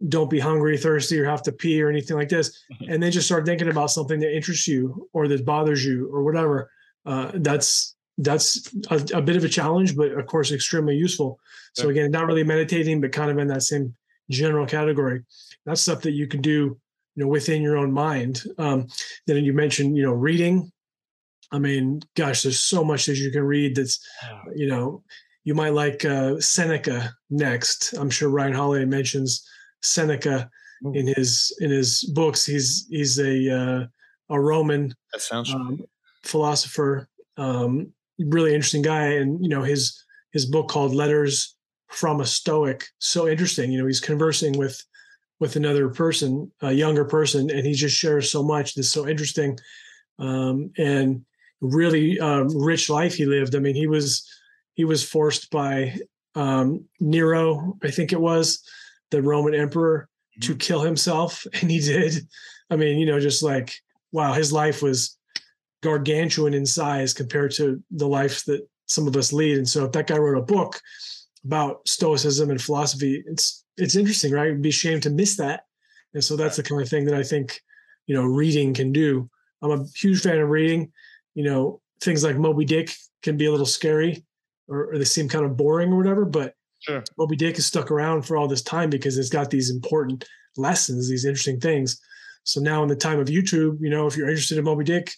[0.08, 3.26] don't be hungry, thirsty, or have to pee or anything like this, and then just
[3.26, 6.70] start thinking about something that interests you or that bothers you or whatever.
[7.04, 11.38] Uh, that's that's a, a, bit of a challenge, but of course extremely useful.
[11.74, 13.94] So again, not really meditating, but kind of in that same
[14.30, 15.22] general category.
[15.64, 16.78] That's stuff that you can do,
[17.18, 18.44] you know, within your own mind.
[18.58, 18.86] Um,
[19.26, 20.70] then you mentioned, you know, reading.
[21.50, 23.74] I mean, gosh, there's so much that you can read.
[23.74, 23.98] That's,
[24.54, 25.02] you know,
[25.42, 27.92] you might like uh, Seneca next.
[27.94, 29.44] I'm sure Ryan Holiday mentions
[29.82, 30.48] Seneca
[30.94, 32.46] in his in his books.
[32.46, 33.86] He's he's a uh,
[34.30, 35.80] a Roman that sounds um,
[36.22, 41.56] philosopher, um, really interesting guy, and you know his his book called Letters
[41.88, 42.86] from a Stoic.
[43.00, 43.72] So interesting.
[43.72, 44.80] You know, he's conversing with
[45.40, 49.58] with another person, a younger person, and he just shares so much that's so interesting,
[50.18, 51.24] um, and
[51.60, 53.54] really um, rich life he lived.
[53.54, 54.26] I mean, he was
[54.74, 55.96] he was forced by
[56.34, 58.62] um, Nero, I think it was,
[59.10, 60.52] the Roman emperor mm-hmm.
[60.52, 62.26] to kill himself, and he did.
[62.70, 63.74] I mean, you know, just like
[64.12, 65.16] wow, his life was
[65.82, 69.58] gargantuan in size compared to the life that some of us lead.
[69.58, 70.80] And so, if that guy wrote a book
[71.44, 74.48] about Stoicism and philosophy, it's it's interesting, right?
[74.48, 75.64] It'd be a shame to miss that.
[76.14, 77.60] And so, that's the kind of thing that I think
[78.06, 79.28] you know reading can do.
[79.62, 80.92] I'm a huge fan of reading.
[81.34, 84.24] You know, things like Moby Dick can be a little scary,
[84.68, 87.02] or, or they seem kind of boring or whatever, but Sure.
[87.18, 90.24] Moby Dick has stuck around for all this time because it's got these important
[90.56, 92.00] lessons, these interesting things.
[92.44, 95.12] So now in the time of YouTube, you know, if you're interested in Moby Dick,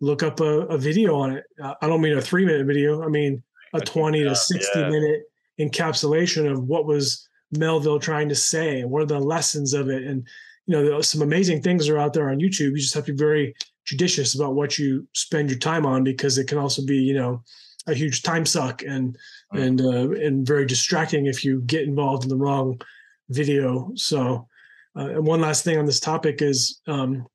[0.00, 1.44] look up a, a video on it.
[1.62, 3.02] Uh, I don't mean a three minute video.
[3.02, 4.88] I mean a 20 to 60 yeah.
[4.88, 5.22] minute
[5.58, 10.02] encapsulation of what was Melville trying to say and what are the lessons of it.
[10.04, 10.26] And,
[10.66, 12.72] you know, some amazing things are out there on YouTube.
[12.72, 13.54] You just have to be very
[13.84, 17.42] judicious about what you spend your time on because it can also be, you know,
[17.86, 19.16] a huge time suck and
[19.52, 22.80] and uh, and very distracting if you get involved in the wrong
[23.28, 23.92] video.
[23.94, 24.48] So,
[24.96, 27.26] uh, and one last thing on this topic is, um,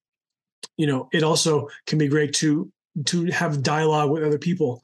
[0.78, 2.70] you know, it also can be great to
[3.06, 4.84] to have dialogue with other people.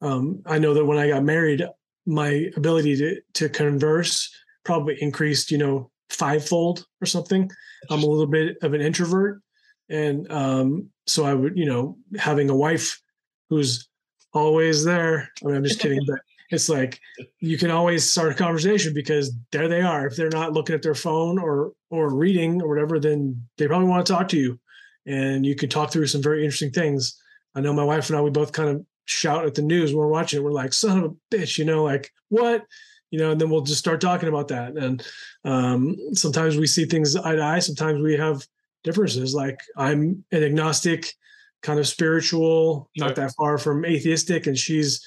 [0.00, 1.66] Um, I know that when I got married,
[2.06, 4.30] my ability to to converse
[4.68, 7.50] probably increased, you know, fivefold or something.
[7.90, 9.40] I'm a little bit of an introvert,
[9.88, 13.00] and um, so I would, you know, having a wife
[13.48, 13.88] who's
[14.34, 15.30] always there.
[15.42, 16.18] I mean, I'm just kidding, but
[16.50, 17.00] it's like
[17.40, 20.06] you can always start a conversation because there they are.
[20.06, 23.88] If they're not looking at their phone or or reading or whatever, then they probably
[23.88, 24.60] want to talk to you,
[25.06, 27.18] and you can talk through some very interesting things.
[27.54, 30.00] I know my wife and I we both kind of shout at the news when
[30.00, 30.42] we're watching it.
[30.42, 32.66] We're like, "Son of a bitch," you know, like what?
[33.10, 34.76] You know, and then we'll just start talking about that.
[34.76, 35.02] And
[35.44, 37.58] um, sometimes we see things eye to eye.
[37.58, 38.46] Sometimes we have
[38.84, 39.34] differences.
[39.34, 41.14] Like I'm an agnostic,
[41.62, 45.04] kind of spiritual, not that far from atheistic, and she's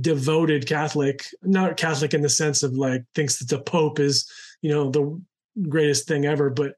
[0.00, 4.30] devoted Catholic, not Catholic in the sense of like thinks that the Pope is,
[4.62, 5.20] you know, the
[5.68, 6.74] greatest thing ever, but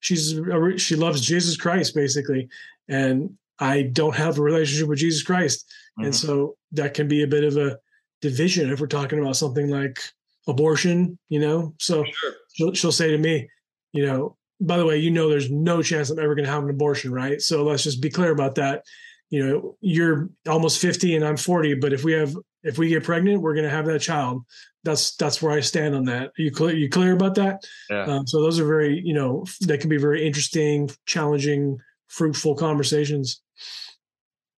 [0.00, 0.40] she's
[0.78, 2.48] she loves Jesus Christ basically,
[2.88, 5.66] and I don't have a relationship with Jesus Christ,
[5.98, 6.06] mm-hmm.
[6.06, 7.78] and so that can be a bit of a
[8.20, 10.00] division if we're talking about something like
[10.48, 11.74] abortion, you know.
[11.78, 12.32] So sure.
[12.54, 13.48] she'll, she'll say to me,
[13.92, 16.62] you know, by the way, you know, there's no chance I'm ever going to have
[16.62, 17.40] an abortion, right?
[17.40, 18.82] So let's just be clear about that
[19.30, 23.04] you know you're almost 50 and i'm 40 but if we have if we get
[23.04, 24.44] pregnant we're going to have that child
[24.84, 28.04] that's that's where i stand on that are you clear you clear about that yeah.
[28.04, 33.42] Um, so those are very you know they can be very interesting challenging fruitful conversations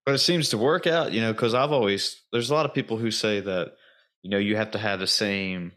[0.08, 2.72] but it seems to work out you know because i've always there's a lot of
[2.72, 3.74] people who say that
[4.22, 5.70] you know you have to have the same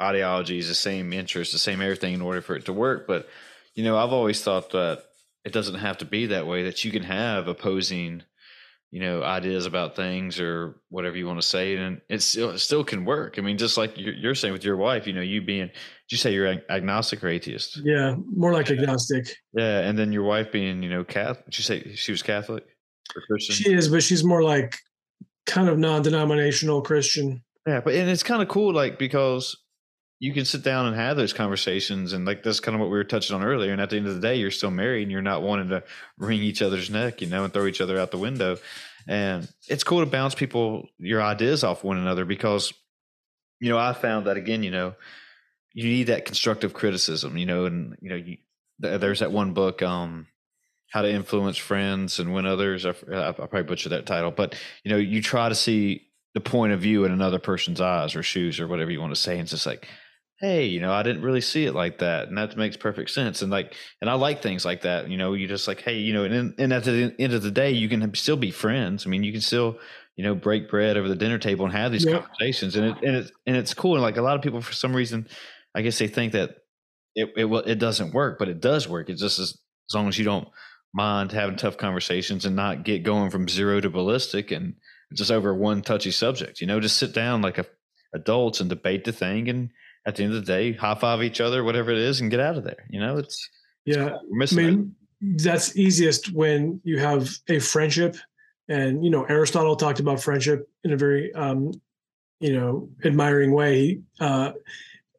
[0.00, 3.08] ideologies the same interests the same everything in order for it to work.
[3.08, 3.26] But
[3.74, 5.02] you know i've always thought that
[5.44, 8.22] it doesn't have to be that way that you can have opposing
[8.92, 12.60] you know ideas about things or whatever you want to say and it still, it
[12.60, 13.40] still can work.
[13.40, 16.12] I mean just like you're, you're saying with your wife you know you being did
[16.12, 17.80] you say you're agnostic or atheist?
[17.82, 19.36] Yeah more like agnostic.
[19.52, 22.64] Yeah and then your wife being you know catholic did you say she was catholic
[23.38, 24.76] she is but she's more like
[25.46, 27.42] kind of non-denominational christian.
[27.66, 29.56] Yeah but and it's kind of cool like because
[30.18, 32.96] you can sit down and have those conversations and like that's kind of what we
[32.96, 35.12] were touching on earlier and at the end of the day you're still married and
[35.12, 35.82] you're not wanting to
[36.18, 38.56] wring each other's neck you know and throw each other out the window.
[39.08, 42.72] And it's cool to bounce people your ideas off one another because
[43.60, 44.94] you know i found that again you know
[45.72, 48.36] you need that constructive criticism you know and you know you,
[48.78, 50.26] there's that one book um
[50.96, 54.54] how to influence friends and win others I, I probably butchered that title but
[54.84, 58.22] you know you try to see the point of view in another person's eyes or
[58.22, 59.88] shoes or whatever you want to say and it's just like
[60.38, 62.28] hey, you know, I didn't really see it like that.
[62.28, 63.40] And that makes perfect sense.
[63.40, 65.08] And like, and I like things like that.
[65.08, 67.50] You know, you just like, hey, you know, and, and at the end of the
[67.50, 69.06] day, you can still be friends.
[69.06, 69.78] I mean, you can still,
[70.14, 72.76] you know, break bread over the dinner table and have these conversations.
[72.76, 73.94] And it, and it's, and it's cool.
[73.94, 75.26] And like a lot of people, for some reason,
[75.74, 76.56] I guess they think that
[77.14, 79.08] it, it, it doesn't work, but it does work.
[79.08, 79.56] It's just as,
[79.88, 80.48] as long as you don't
[80.96, 84.74] mind having tough conversations and not get going from zero to ballistic and
[85.12, 87.66] just over one touchy subject, you know, just sit down like a,
[88.14, 89.70] adults and debate the thing and,
[90.06, 92.40] at the end of the day, high five each other, whatever it is, and get
[92.40, 92.86] out of there.
[92.88, 93.50] You know, it's
[93.84, 94.16] yeah.
[94.40, 95.42] It's I mean, it.
[95.42, 98.16] that's easiest when you have a friendship,
[98.68, 101.72] and you know, Aristotle talked about friendship in a very, um,
[102.38, 104.00] you know, admiring way.
[104.20, 104.52] Uh,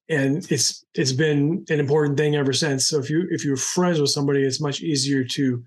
[0.10, 2.88] and it's it's been an important thing ever since.
[2.88, 5.64] So if you if you're friends with somebody, it's much easier to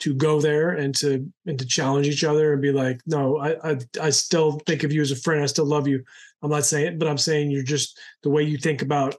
[0.00, 3.72] to go there and to and to challenge each other and be like, no, I,
[3.72, 5.42] I I, still think of you as a friend.
[5.42, 6.02] I still love you.
[6.42, 9.16] I'm not saying, it, but I'm saying you're just the way you think about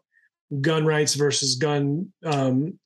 [0.62, 2.78] gun rights versus gun um,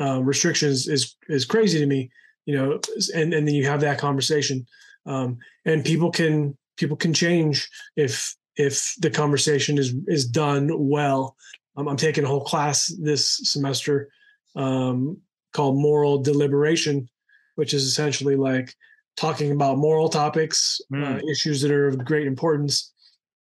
[0.00, 2.10] uh, restrictions is is crazy to me.
[2.44, 2.80] You know,
[3.14, 4.66] and and then you have that conversation,
[5.06, 11.36] um, and people can people can change if if the conversation is is done well.
[11.76, 14.10] Um, I'm taking a whole class this semester
[14.56, 15.16] um,
[15.52, 17.08] called moral deliberation
[17.56, 18.74] which is essentially like
[19.16, 21.02] talking about moral topics, mm.
[21.02, 21.28] uh, hmm.
[21.28, 22.92] issues that are of great importance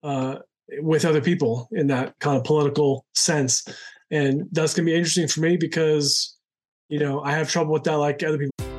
[0.03, 0.37] uh,
[0.79, 3.67] with other people in that kind of political sense.
[4.11, 6.37] And that's going to be interesting for me because,
[6.87, 8.78] you know, I have trouble with that like other people.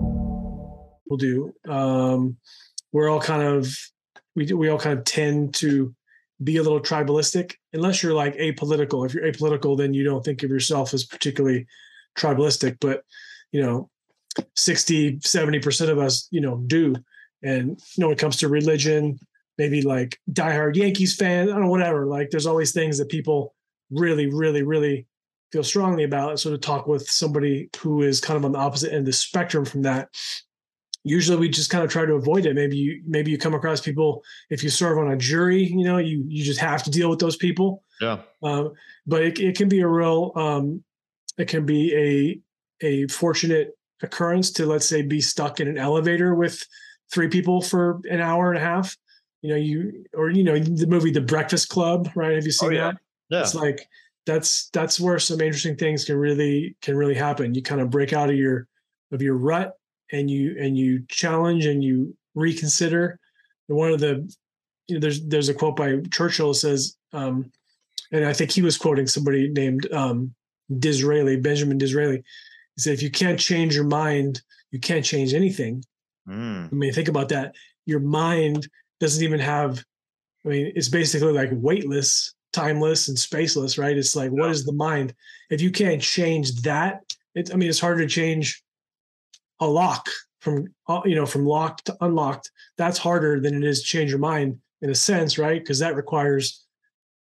[1.11, 1.53] will do.
[1.67, 2.37] Um,
[2.91, 3.71] we're all kind of
[4.35, 5.93] we we all kind of tend to
[6.43, 9.05] be a little tribalistic unless you're like apolitical.
[9.05, 11.67] If you're apolitical, then you don't think of yourself as particularly
[12.17, 12.77] tribalistic.
[12.79, 13.03] But
[13.51, 13.89] you know,
[14.55, 16.95] 60, 70% of us, you know, do.
[17.43, 19.19] And you know, when it comes to religion,
[19.57, 22.07] maybe like diehard Yankees fan, I don't know, whatever.
[22.07, 23.53] Like there's always things that people
[23.91, 25.05] really, really, really
[25.51, 26.39] feel strongly about.
[26.39, 29.13] So to talk with somebody who is kind of on the opposite end of the
[29.13, 30.09] spectrum from that
[31.03, 32.53] usually we just kind of try to avoid it.
[32.53, 35.97] Maybe you maybe you come across people if you serve on a jury you know
[35.97, 37.83] you you just have to deal with those people.
[37.99, 38.19] Yeah.
[38.43, 38.73] Um,
[39.05, 40.83] but it, it can be a real um,
[41.37, 41.95] it can be
[42.81, 46.65] a a fortunate occurrence to let's say be stuck in an elevator with
[47.11, 48.95] three people for an hour and a half.
[49.41, 52.35] You know you or you know the movie the breakfast club right?
[52.35, 52.91] Have you seen oh, yeah.
[52.91, 52.97] that?
[53.29, 53.41] Yeah.
[53.41, 53.87] It's like
[54.25, 57.55] that's that's where some interesting things can really can really happen.
[57.55, 58.67] You kind of break out of your
[59.11, 59.73] of your rut
[60.11, 63.19] and you and you challenge and you reconsider.
[63.67, 64.31] And one of the
[64.87, 67.51] you know, there's there's a quote by Churchill says, um,
[68.11, 70.33] and I think he was quoting somebody named um,
[70.79, 72.23] Disraeli, Benjamin Disraeli.
[72.75, 74.41] He said, "If you can't change your mind,
[74.71, 75.83] you can't change anything."
[76.27, 76.71] Mm.
[76.71, 77.55] I mean, think about that.
[77.85, 78.67] Your mind
[78.99, 79.83] doesn't even have.
[80.45, 82.33] I mean, it's basically like weightless.
[82.53, 83.97] timeless and spaceless, right?
[83.97, 85.13] It's like, what is the mind?
[85.49, 86.99] If you can't change that,
[87.33, 88.61] it, I mean, it's harder to change
[89.61, 90.09] a lock
[90.41, 92.51] from, uh, you know, from locked to unlocked.
[92.77, 95.61] That's harder than it is to change your mind in a sense, right?
[95.61, 96.65] Because that requires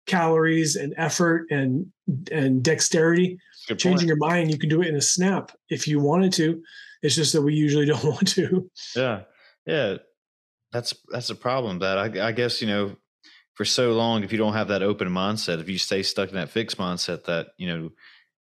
[0.07, 1.85] calories and effort and
[2.31, 3.37] and dexterity.
[3.67, 4.07] Good Changing point.
[4.07, 6.63] your mind, you can do it in a snap if you wanted to.
[7.03, 8.69] It's just that we usually don't want to.
[8.95, 9.21] Yeah,
[9.65, 9.97] yeah,
[10.71, 11.79] that's that's a problem.
[11.79, 12.95] That I, I guess you know,
[13.53, 16.35] for so long, if you don't have that open mindset, if you stay stuck in
[16.35, 17.89] that fixed mindset, that you know,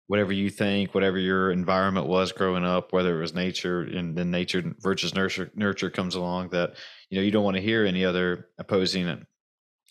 [0.09, 4.31] whatever you think, whatever your environment was growing up, whether it was nature and then
[4.31, 6.73] nature versus nurture, nurture comes along, that
[7.11, 9.23] you know you don't want to hear any other opposing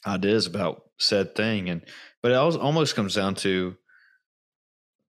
[0.04, 1.82] ideas about said thing, and
[2.20, 3.76] but it almost comes down to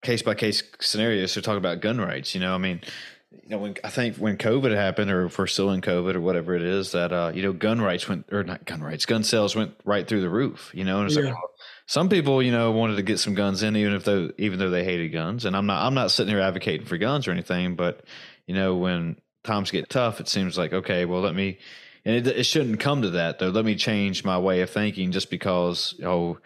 [0.02, 1.32] case by case scenarios.
[1.32, 2.34] So talk about gun rights.
[2.34, 2.82] You know, I mean,
[3.30, 6.20] you know, when I think when COVID happened, or if we're still in COVID, or
[6.20, 9.24] whatever it is, that uh, you know, gun rights went, or not gun rights, gun
[9.24, 10.70] sales went right through the roof.
[10.74, 11.24] You know, and it's Yeah.
[11.24, 11.50] like well,
[11.90, 14.70] some people, you know, wanted to get some guns in, even if they, even though
[14.70, 15.44] they hated guns.
[15.44, 18.04] And I'm not, I'm not sitting here advocating for guns or anything, but
[18.46, 21.58] you know, when times get tough, it seems like okay, well, let me.
[22.04, 23.48] And it, it shouldn't come to that though.
[23.48, 26.38] Let me change my way of thinking just because oh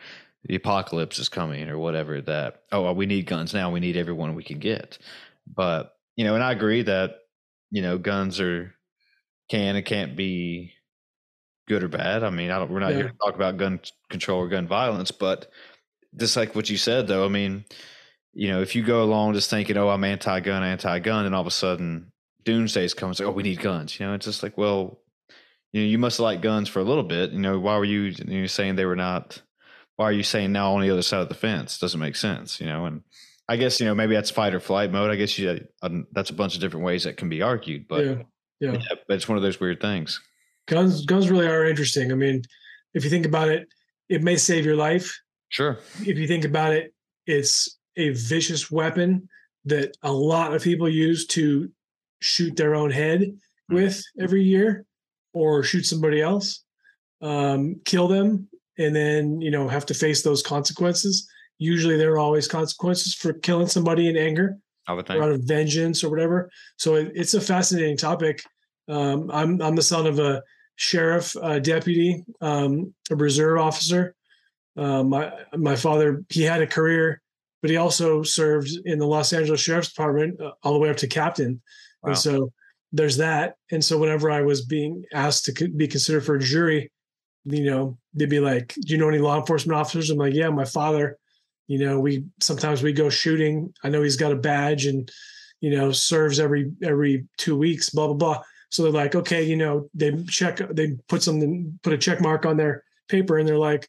[0.46, 4.34] the apocalypse is coming or whatever that oh we need guns now we need everyone
[4.34, 4.98] we can get
[5.46, 7.16] but you know and i agree that
[7.70, 8.74] you know guns are
[9.48, 10.72] can and can't be
[11.66, 13.80] good or bad i mean i don't we're not here to talk about gun
[14.14, 15.50] control or gun violence but
[16.16, 17.64] just like what you said though i mean
[18.32, 21.46] you know if you go along just thinking oh i'm anti-gun anti-gun and all of
[21.46, 22.10] a sudden
[22.44, 24.98] doomsday's coming it's like, oh we need guns you know it's just like well
[25.72, 28.14] you know you must like guns for a little bit you know why were you,
[28.26, 29.42] you know, saying they were not
[29.96, 31.78] why are you saying now on the other side of the fence?
[31.78, 32.86] Doesn't make sense, you know.
[32.86, 33.02] And
[33.48, 35.10] I guess you know maybe that's fight or flight mode.
[35.10, 38.04] I guess you um, that's a bunch of different ways that can be argued, but
[38.04, 38.22] yeah.
[38.60, 38.72] Yeah.
[38.72, 40.20] yeah, but it's one of those weird things.
[40.66, 42.10] Guns guns really are interesting.
[42.10, 42.42] I mean,
[42.94, 43.68] if you think about it,
[44.08, 45.12] it may save your life.
[45.48, 46.92] Sure, If you think about it,
[47.26, 49.28] it's a vicious weapon
[49.66, 51.70] that a lot of people use to
[52.20, 53.36] shoot their own head
[53.68, 54.84] with every year
[55.32, 56.64] or shoot somebody else,
[57.22, 58.48] um, kill them,
[58.78, 61.28] and then, you know, have to face those consequences.
[61.58, 66.10] Usually there are always consequences for killing somebody in anger or out of vengeance or
[66.10, 66.50] whatever.
[66.78, 68.42] So it, it's a fascinating topic.
[68.88, 70.42] Um, I'm I'm the son of a
[70.76, 74.14] sheriff uh, deputy, um, a reserve officer.
[74.76, 77.22] Uh, my my father he had a career,
[77.62, 80.96] but he also served in the Los Angeles Sheriff's Department uh, all the way up
[80.98, 81.60] to captain.
[82.02, 82.10] Wow.
[82.10, 82.52] And so
[82.92, 83.56] there's that.
[83.70, 86.90] And so whenever I was being asked to co- be considered for a jury,
[87.44, 90.50] you know, they'd be like, "Do you know any law enforcement officers?" I'm like, "Yeah,
[90.50, 91.18] my father."
[91.66, 93.72] You know, we sometimes we go shooting.
[93.82, 95.10] I know he's got a badge and
[95.60, 97.90] you know serves every every two weeks.
[97.90, 98.42] Blah blah blah.
[98.74, 102.44] So they're like, okay, you know, they check, they put something, put a check mark
[102.44, 103.88] on their paper, and they're like,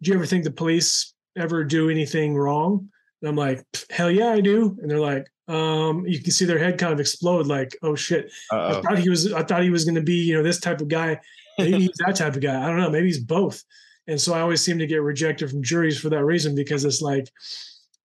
[0.00, 2.88] "Do you ever think the police ever do anything wrong?"
[3.20, 6.60] And I'm like, "Hell yeah, I do." And they're like, um, you can see their
[6.60, 8.82] head kind of explode, like, "Oh shit." I Uh-oh.
[8.82, 10.86] thought he was I thought he was going to be, you know, this type of
[10.86, 11.18] guy.
[11.58, 12.62] Maybe he's that type of guy.
[12.62, 12.88] I don't know.
[12.88, 13.64] Maybe he's both.
[14.06, 17.02] And so I always seem to get rejected from juries for that reason because it's
[17.02, 17.28] like,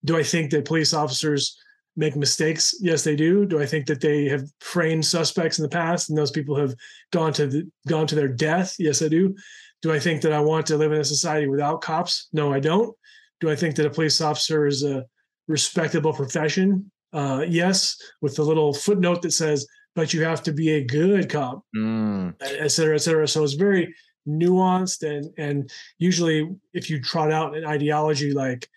[0.03, 1.55] do I think that police officers
[1.95, 2.75] make mistakes?
[2.81, 3.45] Yes, they do.
[3.45, 6.75] Do I think that they have framed suspects in the past and those people have
[7.11, 8.75] gone to the, gone to their death?
[8.79, 9.35] Yes, I do.
[9.81, 12.27] Do I think that I want to live in a society without cops?
[12.33, 12.95] No, I don't.
[13.39, 15.05] Do I think that a police officer is a
[15.47, 16.91] respectable profession?
[17.13, 19.65] Uh, yes, with the little footnote that says,
[19.95, 23.27] but you have to be a good cop Mm, et cetera, et cetera.
[23.27, 23.93] So it's very
[24.27, 28.67] nuanced and and usually if you trot out an ideology like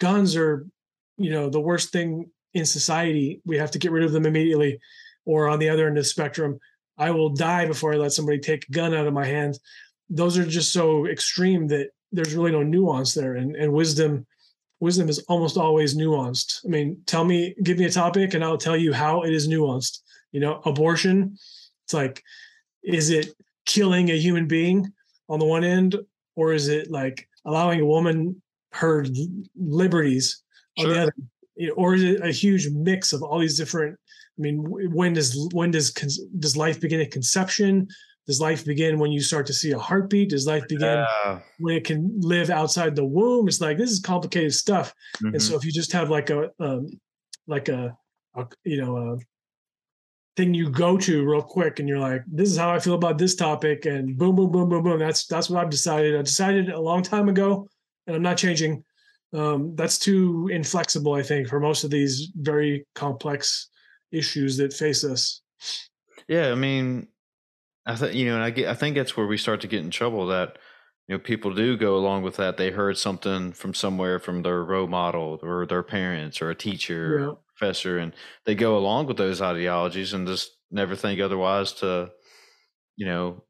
[0.00, 0.66] guns are,
[1.16, 4.78] you know, the worst thing in society, we have to get rid of them immediately.
[5.24, 6.58] Or on the other end of the spectrum,
[6.96, 9.58] I will die before I let somebody take a gun out of my hand.
[10.10, 13.36] Those are just so extreme that there's really no nuance there.
[13.36, 14.26] And and wisdom,
[14.80, 16.64] wisdom is almost always nuanced.
[16.64, 19.48] I mean, tell me, give me a topic and I'll tell you how it is
[19.48, 20.00] nuanced.
[20.32, 21.36] You know, abortion,
[21.84, 22.22] it's like,
[22.82, 23.34] is it
[23.66, 24.92] killing a human being
[25.28, 25.96] on the one end,
[26.36, 28.40] or is it like allowing a woman
[28.72, 29.04] her
[29.56, 30.42] liberties
[30.78, 31.12] on the other?
[31.76, 33.98] Or is it a huge mix of all these different?
[34.38, 35.90] I mean, when does when does
[36.38, 37.88] does life begin at conception?
[38.26, 40.30] Does life begin when you start to see a heartbeat?
[40.30, 41.40] Does life begin yeah.
[41.58, 43.48] when it can live outside the womb?
[43.48, 44.92] It's like this is complicated stuff.
[45.22, 45.32] Mhm.
[45.32, 46.88] And so if you just have like a um,
[47.46, 47.96] like a,
[48.36, 49.16] a you know a
[50.36, 53.18] thing you go to real quick and you're like this is how I feel about
[53.18, 56.14] this topic and boom boom boom boom boom that's that's what I've decided.
[56.14, 57.66] I decided a long time ago
[58.06, 58.84] and I'm not changing.
[59.34, 63.68] Um, that's too inflexible I think for most of these very complex
[64.10, 65.42] issues that face us.
[66.28, 67.08] Yeah, I mean,
[67.86, 69.84] I think you know, and I get, I think that's where we start to get
[69.84, 70.26] in trouble.
[70.26, 70.58] That
[71.06, 72.56] you know people do go along with that.
[72.56, 77.18] They heard something from somewhere from their role model or their parents or a teacher,
[77.18, 77.24] yeah.
[77.24, 78.14] or a professor, and
[78.44, 82.10] they go along with those ideologies and just never think otherwise to,
[82.96, 83.42] you know,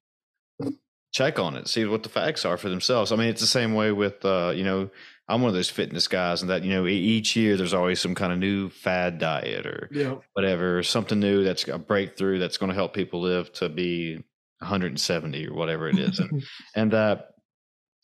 [1.12, 3.10] check on it, see what the facts are for themselves.
[3.10, 4.90] I mean, it's the same way with, uh, you know,
[5.28, 8.14] I'm one of those fitness guys, and that you know, each year there's always some
[8.14, 10.14] kind of new fad diet or yeah.
[10.32, 14.16] whatever, something new that's a breakthrough that's going to help people live to be
[14.60, 16.42] 170 or whatever it is, and
[16.74, 17.28] and that,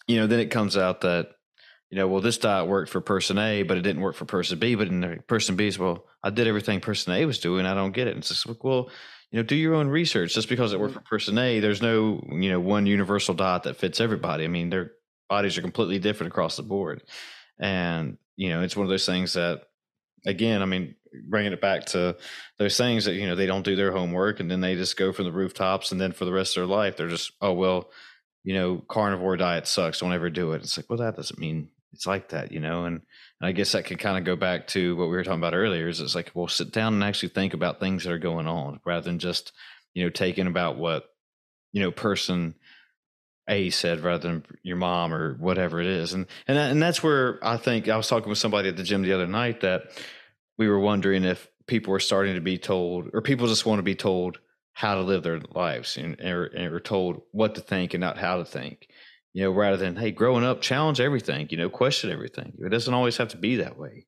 [0.07, 1.29] you know, then it comes out that
[1.91, 4.59] you know, well, this diet worked for person A, but it didn't work for person
[4.59, 4.75] B.
[4.75, 7.67] But in person B is, well, I did everything person A was doing.
[7.67, 8.13] I don't get it.
[8.13, 8.91] And it's just like, well,
[9.31, 10.35] you know, do your own research.
[10.35, 11.05] Just because it worked mm-hmm.
[11.05, 14.43] for person A, there's no, you know, one universal diet that fits everybody.
[14.43, 14.91] I mean, their
[15.29, 17.03] bodies are completely different across the board.
[17.59, 19.63] And, you know, it's one of those things that,
[20.27, 20.95] again, I mean,
[21.29, 22.17] bringing it back to
[22.59, 25.13] those things that, you know, they don't do their homework and then they just go
[25.13, 25.93] from the rooftops.
[25.93, 27.91] And then for the rest of their life, they're just, oh, well,
[28.43, 30.01] you know, carnivore diet sucks.
[30.01, 30.63] Don't ever do it.
[30.63, 33.01] It's like, well, that doesn't mean it's like that, you know, and,
[33.41, 35.55] and I guess that could kind of go back to what we were talking about
[35.55, 38.49] earlier is it's like, well, sit down and actually think about things that are going
[38.49, 39.53] on rather than just,
[39.95, 41.05] you know, taking about what,
[41.73, 42.57] you know, person
[43.49, 46.13] A said rather than your mom or whatever it is.
[46.13, 49.03] And, and, and that's where I think I was talking with somebody at the gym
[49.03, 49.83] the other night that
[50.57, 53.85] we were wondering if people were starting to be told or people just want to
[53.85, 54.39] be told
[54.73, 58.39] how to live their lives and, or, or told what to think and not how
[58.39, 58.89] to think
[59.35, 62.55] you know, rather than, hey, growing up, challenge everything, you know, question everything.
[62.59, 64.07] It doesn't always have to be that way,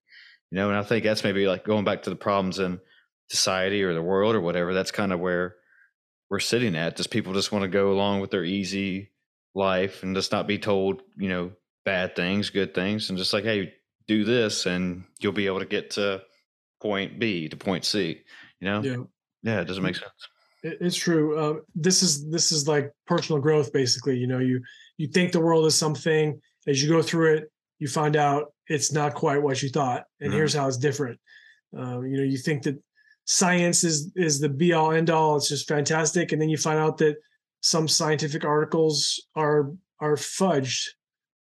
[0.51, 2.81] you know, and I think that's maybe like going back to the problems in
[3.29, 4.73] society or the world or whatever.
[4.73, 5.57] That's kind of where
[6.31, 6.97] we're sitting at.
[6.97, 9.11] Just people just want to go along with their easy
[9.57, 11.51] life and just not be told, you know,
[11.85, 13.73] bad things, good things, and just like, hey,
[14.07, 16.23] do this and you'll be able to get to
[16.81, 18.21] point B to point C,
[18.61, 18.83] you know?
[18.83, 18.97] Yeah.
[19.43, 20.29] Yeah, it doesn't make sense.
[20.63, 21.39] It's true.
[21.39, 24.17] Uh, this is this is like personal growth, basically.
[24.17, 24.61] You know, you
[24.97, 28.93] you think the world is something as you go through it you find out it's
[28.93, 30.39] not quite what you thought and mm-hmm.
[30.39, 31.19] here's how it's different
[31.77, 32.81] um, you know you think that
[33.25, 36.79] science is is the be all end all it's just fantastic and then you find
[36.79, 37.17] out that
[37.67, 40.87] some scientific articles are are fudged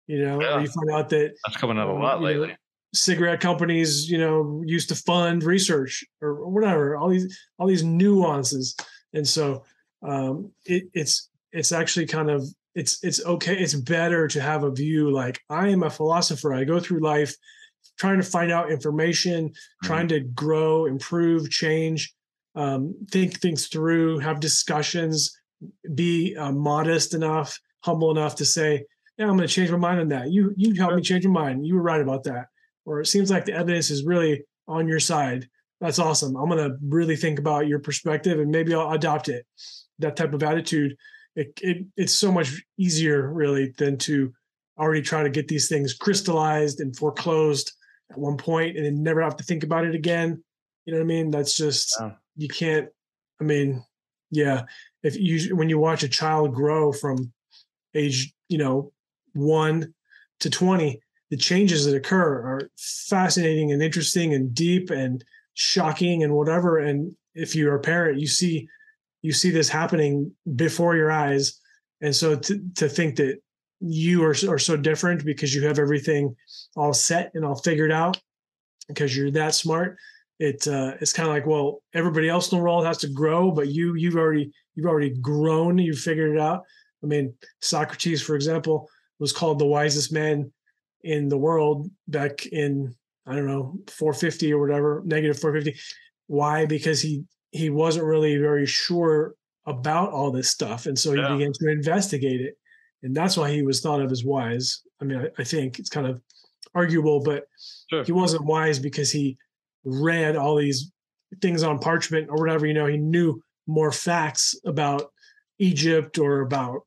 [0.07, 0.59] you know yeah.
[0.59, 2.55] you find out that that's coming out a lot lately know,
[2.95, 8.75] cigarette companies you know used to fund research or whatever all these all these nuances
[9.13, 9.63] and so
[10.01, 14.71] um, it, it's it's actually kind of it's it's okay it's better to have a
[14.71, 17.35] view like i am a philosopher i go through life
[17.99, 19.85] trying to find out information mm-hmm.
[19.85, 22.15] trying to grow improve change
[22.55, 25.37] um, think things through have discussions
[25.93, 28.85] be uh, modest enough humble enough to say
[29.17, 31.41] yeah i'm going to change my mind on that you you helped me change my
[31.41, 32.47] mind you were right about that
[32.85, 35.47] or it seems like the evidence is really on your side
[35.81, 39.45] that's awesome i'm going to really think about your perspective and maybe i'll adopt it
[39.99, 40.95] that type of attitude
[41.35, 44.33] it, it it's so much easier really than to
[44.77, 47.71] already try to get these things crystallized and foreclosed
[48.11, 50.43] at one point and then never have to think about it again.
[50.85, 51.31] You know what I mean?
[51.31, 51.99] That's just
[52.35, 52.89] you can't.
[53.41, 53.83] I mean,
[54.31, 54.63] yeah.
[55.05, 57.31] If you when you watch a child grow from
[57.93, 58.91] age you know
[59.33, 59.93] one
[60.39, 60.99] to twenty,
[61.29, 66.79] the changes that occur are fascinating and interesting and deep and shocking and whatever.
[66.79, 68.67] And if you're a parent, you see
[69.21, 71.59] you see this happening before your eyes
[72.01, 73.41] and so to, to think that
[73.79, 76.35] you are, are so different because you have everything
[76.75, 78.21] all set and all figured out
[78.87, 79.97] because you're that smart
[80.39, 83.51] it uh, it's kind of like well everybody else in the world has to grow
[83.51, 86.63] but you you've already you've already grown you've figured it out
[87.03, 90.51] i mean socrates for example was called the wisest man
[91.03, 92.93] in the world back in
[93.25, 95.79] i don't know 450 or whatever negative 450
[96.27, 99.33] why because he he wasn't really very sure
[99.65, 100.85] about all this stuff.
[100.85, 101.33] And so he yeah.
[101.33, 102.57] began to investigate it.
[103.03, 104.81] And that's why he was thought of as wise.
[105.01, 106.21] I mean, I, I think it's kind of
[106.73, 107.45] arguable, but
[107.89, 108.03] sure.
[108.03, 109.37] he wasn't wise because he
[109.83, 110.91] read all these
[111.41, 112.65] things on parchment or whatever.
[112.65, 115.11] You know, he knew more facts about
[115.59, 116.81] Egypt or about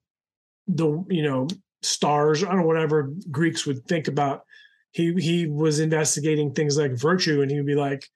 [0.66, 1.49] the, you know,
[1.83, 4.43] stars, I don't know, whatever Greeks would think about.
[4.93, 8.07] He he was investigating things like virtue, and he would be like,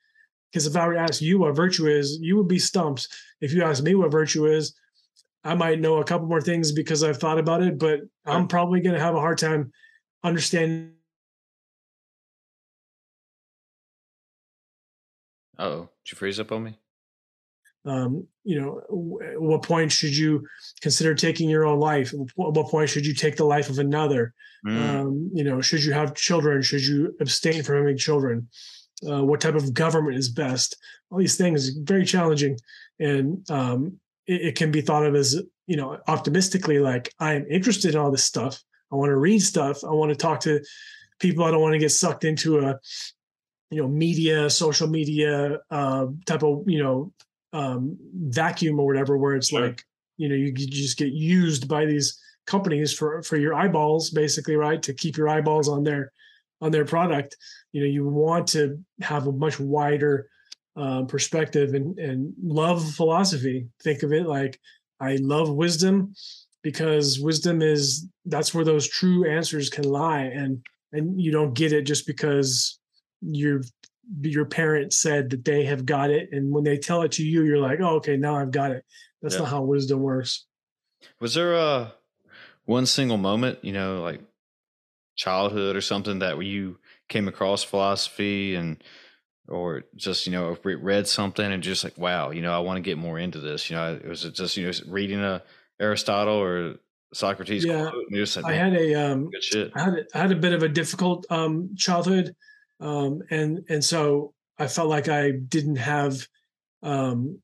[0.50, 3.08] because if I were to ask you what virtue is, you would be stumped.
[3.40, 4.74] If you ask me what virtue is,
[5.44, 8.80] I might know a couple more things because I've thought about it, but I'm probably
[8.80, 9.72] going to have a hard time
[10.22, 10.92] understanding.
[15.58, 16.78] Oh, did you freeze up on me?
[17.84, 20.46] Um, you know, w- what point should you
[20.80, 22.12] consider taking your own life?
[22.12, 24.34] At what point should you take the life of another?
[24.66, 24.88] Mm.
[24.88, 26.62] Um, you know, should you have children?
[26.62, 28.48] Should you abstain from having children?
[29.08, 30.76] uh, what type of government is best
[31.10, 32.56] all these things very challenging
[33.00, 37.44] and um, it, it, can be thought of as you know optimistically like i am
[37.50, 38.62] interested in all this stuff
[38.92, 39.82] I want to read stuff.
[39.84, 40.60] I want to talk to
[41.18, 41.44] people.
[41.44, 42.78] I don't want to get sucked into a,
[43.70, 47.12] you know, media, social media uh, type of, you know,
[47.53, 49.62] um, vacuum or whatever, where it's sure.
[49.62, 49.82] like,
[50.16, 54.57] you know, you, you just get used by these companies for for your eyeballs, basically,
[54.57, 54.82] right?
[54.82, 56.12] To keep your eyeballs on their
[56.61, 57.36] on their product.
[57.72, 60.28] You know, you want to have a much wider
[60.76, 63.68] um, perspective and and love philosophy.
[63.82, 64.59] Think of it like
[65.00, 66.14] I love wisdom
[66.62, 71.72] because wisdom is that's where those true answers can lie and and you don't get
[71.72, 72.78] it just because
[73.20, 73.62] your
[74.20, 77.44] your parent said that they have got it and when they tell it to you
[77.44, 78.84] you're like oh okay now i've got it
[79.20, 79.40] that's yeah.
[79.40, 80.46] not how wisdom works
[81.20, 81.92] was there a
[82.64, 84.20] one single moment you know like
[85.16, 86.78] childhood or something that you
[87.09, 88.82] came across philosophy and
[89.48, 92.80] or just you know read something and just like wow you know i want to
[92.80, 95.42] get more into this you know it was just you know reading a
[95.80, 96.76] aristotle or
[97.12, 99.72] socrates yeah like, i had a um good shit.
[99.74, 102.34] I, had a, I had a bit of a difficult um childhood
[102.82, 106.26] um and and so i felt like i didn't have
[106.82, 107.38] um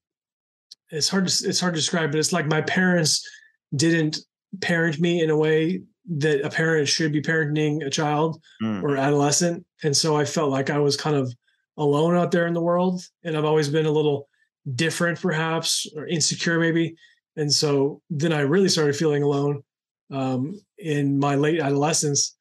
[0.90, 3.26] it's hard to it's hard to describe but it's like my parents
[3.74, 4.18] didn't
[4.60, 8.82] parent me in a way that a parent should be parenting a child mm.
[8.82, 9.64] or adolescent.
[9.82, 11.32] And so i felt like i was kind of
[11.76, 14.28] alone out there in the world and i've always been a little
[14.74, 16.94] different perhaps or insecure maybe.
[17.36, 19.62] And so then i really started feeling alone
[20.10, 22.36] um, in my late adolescence.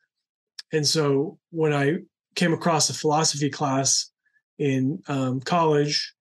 [0.71, 1.97] And so when i
[2.37, 4.09] came across a philosophy class
[4.59, 6.13] in um, college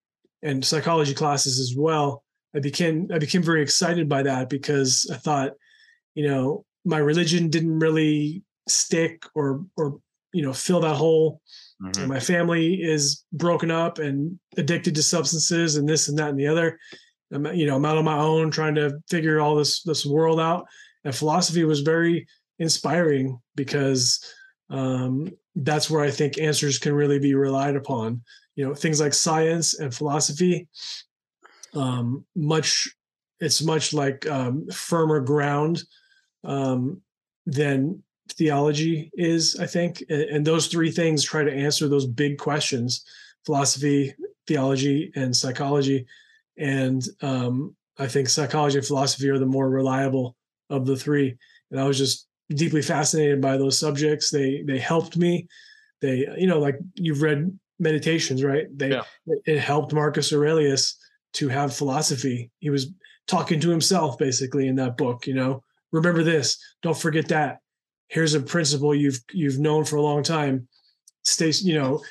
[0.42, 5.16] and psychology classes as well i became i became very excited by that because i
[5.16, 5.52] thought
[6.14, 9.98] you know my religion didn't really stick or or
[10.32, 11.40] you know fill that hole
[11.82, 12.08] Mm-hmm.
[12.08, 16.46] my family is broken up and addicted to substances and this and that and the
[16.46, 16.78] other.
[17.30, 20.40] I'm, you know, I'm out on my own trying to figure all this this world
[20.40, 20.64] out.
[21.04, 22.26] And philosophy was very
[22.58, 24.24] inspiring because
[24.70, 28.22] um, that's where I think answers can really be relied upon.
[28.54, 30.68] You know, things like science and philosophy,
[31.74, 32.88] um, much
[33.40, 35.82] it's much like um, firmer ground
[36.44, 37.02] um,
[37.44, 40.02] than theology is, I think.
[40.08, 43.04] And, those three things try to answer those big questions
[43.44, 44.14] philosophy,
[44.46, 46.06] theology, and psychology.
[46.58, 50.34] And um, I think psychology and philosophy are the more reliable
[50.68, 51.36] of the three.
[51.70, 54.30] And I was just deeply fascinated by those subjects.
[54.30, 55.46] They they helped me.
[56.00, 58.66] They, you know, like you've read meditations, right?
[58.76, 59.02] They yeah.
[59.44, 60.98] it helped Marcus Aurelius
[61.34, 62.50] to have philosophy.
[62.58, 62.92] He was
[63.26, 65.62] talking to himself basically in that book, you know.
[65.92, 67.58] Remember this, don't forget that
[68.08, 70.66] here's a principle you've you've known for a long time
[71.24, 72.02] stay you know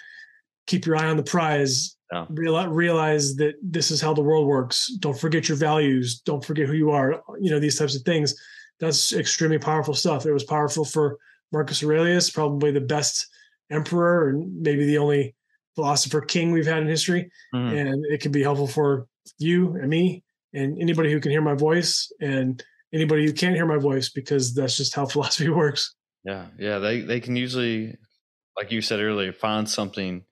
[0.68, 2.26] keep your eye on the prize yeah.
[2.30, 6.68] realize, realize that this is how the world works don't forget your values don't forget
[6.68, 8.36] who you are you know these types of things
[8.80, 11.18] that's extremely powerful stuff it was powerful for
[11.52, 13.28] marcus aurelius probably the best
[13.72, 15.36] emperor and maybe the only
[15.76, 17.78] philosopher king we've had in history mm.
[17.78, 19.08] and it can be helpful for
[19.40, 20.24] you and me
[20.54, 22.64] and anybody who can hear my voice and
[22.94, 25.94] anybody who can't hear my voice because that's just how philosophy works.
[26.24, 27.98] Yeah, yeah, they they can usually,
[28.58, 30.24] like you said earlier, find something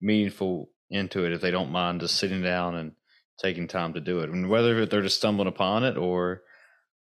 [0.00, 2.92] meaningful into it if they don't mind just sitting down and
[3.40, 4.30] taking time to do it.
[4.30, 6.42] And whether they're just stumbling upon it or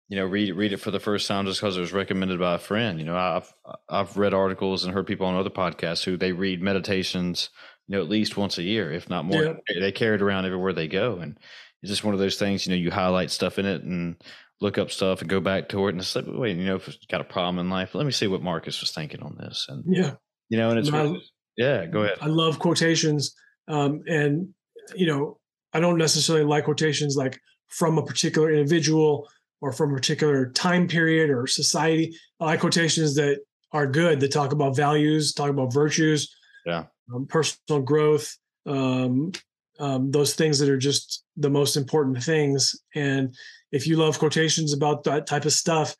[0.08, 2.54] you know read read it for the first time just because it was recommended by
[2.54, 2.98] a friend.
[2.98, 3.52] You know, I've
[3.88, 7.50] I've read articles and heard people on other podcasts who they read meditations,
[7.86, 9.42] you know, at least once a year, if not more.
[9.42, 9.80] Yeah.
[9.80, 11.38] They carry it around everywhere they go, and
[11.82, 12.66] it's just one of those things.
[12.66, 14.16] You know, you highlight stuff in it and
[14.60, 16.88] look up stuff and go back to it and it's like, wait, you know, if
[16.88, 19.66] it's got a problem in life, let me see what Marcus was thinking on this.
[19.68, 20.12] And yeah,
[20.48, 21.22] you know, and it's, really,
[21.58, 22.16] yeah, go ahead.
[22.22, 23.34] I love quotations.
[23.68, 24.54] Um, and,
[24.94, 25.38] you know,
[25.74, 27.38] I don't necessarily like quotations like
[27.68, 29.28] from a particular individual
[29.60, 32.16] or from a particular time period or society.
[32.40, 33.40] I like quotations that
[33.72, 36.34] are good, that talk about values, talk about virtues,
[36.64, 36.84] yeah,
[37.14, 38.36] um, personal growth,
[38.66, 39.32] um,
[39.78, 42.74] um, those things that are just the most important things.
[42.94, 43.34] And
[43.72, 45.96] if you love quotations about that type of stuff,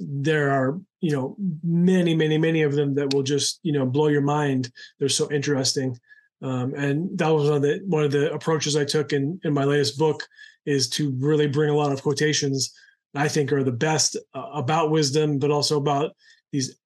[0.00, 4.08] there are you know many many many of them that will just you know blow
[4.08, 5.96] your mind they're so interesting
[6.42, 9.52] um, and that was one of the one of the approaches i took in in
[9.52, 10.26] my latest book
[10.64, 12.72] is to really bring a lot of quotations
[13.14, 16.12] i think are the best uh, about wisdom but also about
[16.52, 16.76] these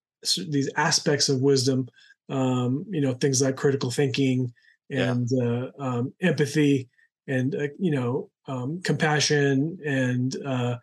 [0.48, 1.88] these aspects of wisdom
[2.30, 4.52] um, you know things like critical thinking
[4.90, 5.44] and yeah.
[5.44, 6.88] uh, um, empathy
[7.26, 10.76] and uh, you know um, compassion and uh,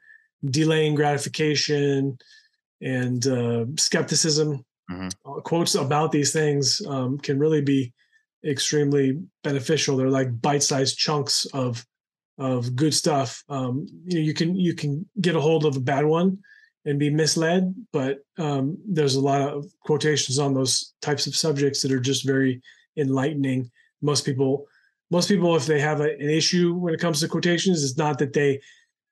[0.45, 2.17] delaying gratification
[2.81, 4.65] and uh, skepticism.
[4.89, 5.07] Mm-hmm.
[5.25, 7.93] Uh, quotes about these things um, can really be
[8.45, 9.95] extremely beneficial.
[9.95, 11.85] They're like bite-sized chunks of
[12.41, 13.43] of good stuff.
[13.49, 16.39] Um, you know, you can you can get a hold of a bad one,
[16.85, 17.73] and be misled.
[17.93, 22.25] But um, there's a lot of quotations on those types of subjects that are just
[22.25, 22.61] very
[22.97, 23.69] enlightening.
[24.01, 24.65] Most people,
[25.09, 28.17] most people, if they have a, an issue when it comes to quotations, it's not
[28.19, 28.59] that they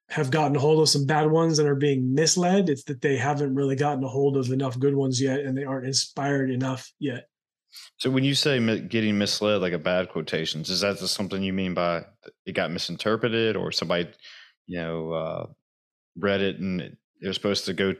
[0.09, 2.69] have gotten a hold of some bad ones and are being misled.
[2.69, 5.65] It's that they haven't really gotten a hold of enough good ones yet, and they
[5.65, 7.29] aren't inspired enough yet.
[7.97, 11.53] So when you say getting misled, like a bad quotations, is that just something you
[11.53, 12.05] mean by
[12.45, 14.09] it got misinterpreted, or somebody,
[14.67, 15.45] you know, uh,
[16.17, 17.95] read it and it, was supposed to go, you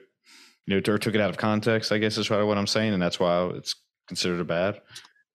[0.68, 1.92] know, or took it out of context?
[1.92, 3.76] I guess is what I'm saying, and that's why it's
[4.08, 4.82] considered a bad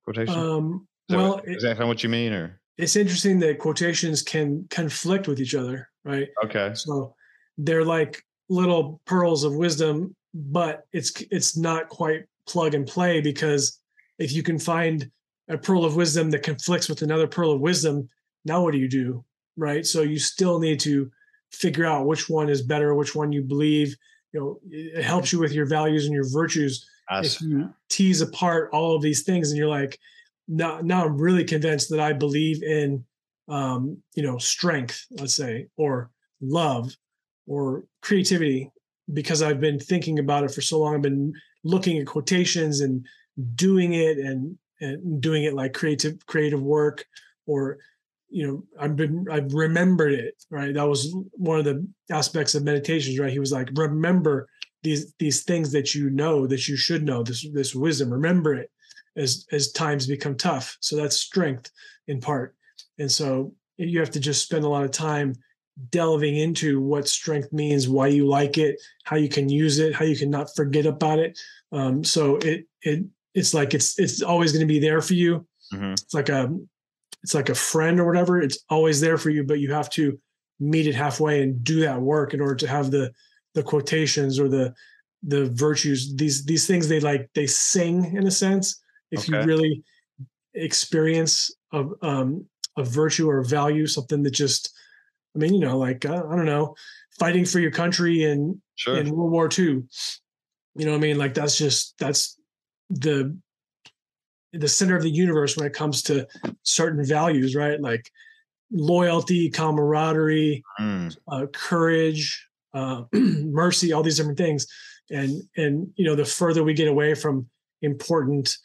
[0.04, 0.34] quotation.
[0.34, 5.40] Um, well, what, exactly what you mean, or it's interesting that quotations can conflict with
[5.40, 6.28] each other, right?
[6.44, 6.72] Okay.
[6.74, 7.14] So
[7.58, 13.78] they're like little pearls of wisdom, but it's it's not quite plug and play because
[14.18, 15.10] if you can find
[15.48, 18.08] a pearl of wisdom that conflicts with another pearl of wisdom,
[18.44, 19.24] now what do you do?
[19.56, 19.84] Right.
[19.86, 21.10] So you still need to
[21.52, 23.94] figure out which one is better, which one you believe.
[24.32, 26.88] You know, it helps you with your values and your virtues.
[27.10, 29.98] If you tease apart all of these things and you're like,
[30.48, 33.04] now, now I'm really convinced that I believe in,
[33.48, 36.10] um, you know, strength, let's say, or
[36.40, 36.96] love
[37.46, 38.70] or creativity
[39.12, 40.94] because I've been thinking about it for so long.
[40.94, 43.06] I've been looking at quotations and
[43.54, 47.04] doing it and and doing it like creative creative work
[47.46, 47.78] or
[48.28, 50.74] you know i've been i've remembered it right?
[50.74, 53.32] That was one of the aspects of meditations right?
[53.32, 54.48] He was like remember
[54.82, 58.70] these these things that you know that you should know this this wisdom remember it
[59.16, 60.76] as as times become tough.
[60.80, 61.70] So that's strength
[62.08, 62.54] in part.
[62.98, 65.34] And so you have to just spend a lot of time
[65.90, 70.04] delving into what strength means why you like it how you can use it how
[70.04, 71.38] you can not forget about it.
[71.72, 73.04] Um, so it it
[73.34, 75.46] it's like it's it's always going to be there for you.
[75.72, 75.92] Mm-hmm.
[75.92, 76.56] It's like a
[77.22, 78.40] it's like a friend or whatever.
[78.40, 80.18] It's always there for you, but you have to
[80.60, 83.12] meet it halfway and do that work in order to have the
[83.54, 84.74] the quotations or the
[85.22, 86.14] the virtues.
[86.14, 88.80] These these things they like they sing in a sense.
[89.10, 89.40] If okay.
[89.40, 89.82] you really
[90.54, 94.72] experience a um, a virtue or a value, something that just
[95.34, 96.76] I mean, you know, like uh, I don't know,
[97.18, 98.96] fighting for your country in sure.
[98.96, 99.82] in World War II.
[100.76, 101.18] You know what I mean?
[101.18, 102.38] Like that's just that's
[102.90, 103.36] the
[104.52, 106.26] the center of the universe when it comes to
[106.62, 107.80] certain values, right?
[107.80, 108.10] Like
[108.70, 111.16] loyalty, camaraderie, mm.
[111.28, 114.66] uh, courage, uh, mercy, all these different things.
[115.10, 117.46] And and you know, the further we get away from
[117.82, 118.56] important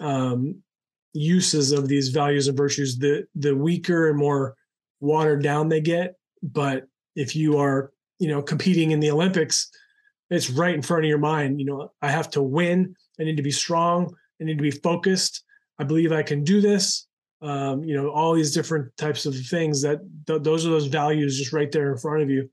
[0.00, 0.62] um,
[1.12, 4.56] uses of these values and virtues, the the weaker and more
[5.00, 6.14] watered down they get.
[6.42, 6.84] But
[7.16, 9.70] if you are, you know, competing in the Olympics,
[10.30, 11.58] it's right in front of your mind.
[11.60, 12.94] You know, I have to win.
[13.20, 14.14] I need to be strong.
[14.40, 15.44] I need to be focused.
[15.78, 17.06] I believe I can do this.
[17.42, 21.38] Um, you know, all these different types of things that th- those are those values
[21.38, 22.50] just right there in front of you.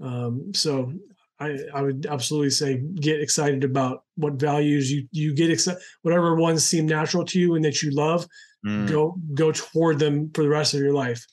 [0.00, 0.92] Um, so
[1.40, 6.34] I, I would absolutely say get excited about what values you you get excited whatever
[6.34, 8.26] ones seem natural to you and that you love
[8.66, 8.88] mm.
[8.88, 11.24] go go toward them for the rest of your life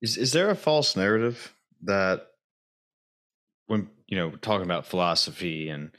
[0.00, 2.28] is is there a false narrative that
[3.66, 5.90] when you know talking about philosophy and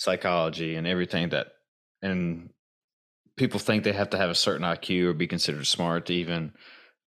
[0.00, 1.48] psychology and everything that
[2.00, 2.48] and
[3.36, 6.54] people think they have to have a certain IQ or be considered smart to even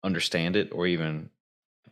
[0.05, 1.31] understand it or even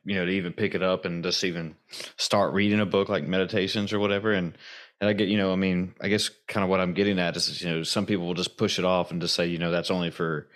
[0.04, 1.74] you know to even pick it up and just even
[2.18, 4.32] start reading a book like meditations or whatever.
[4.32, 4.58] And
[5.00, 7.34] and I get you know I mean I guess kind of what I'm getting at
[7.34, 9.70] is you know some people will just push it off and just say you know
[9.70, 10.48] that's only for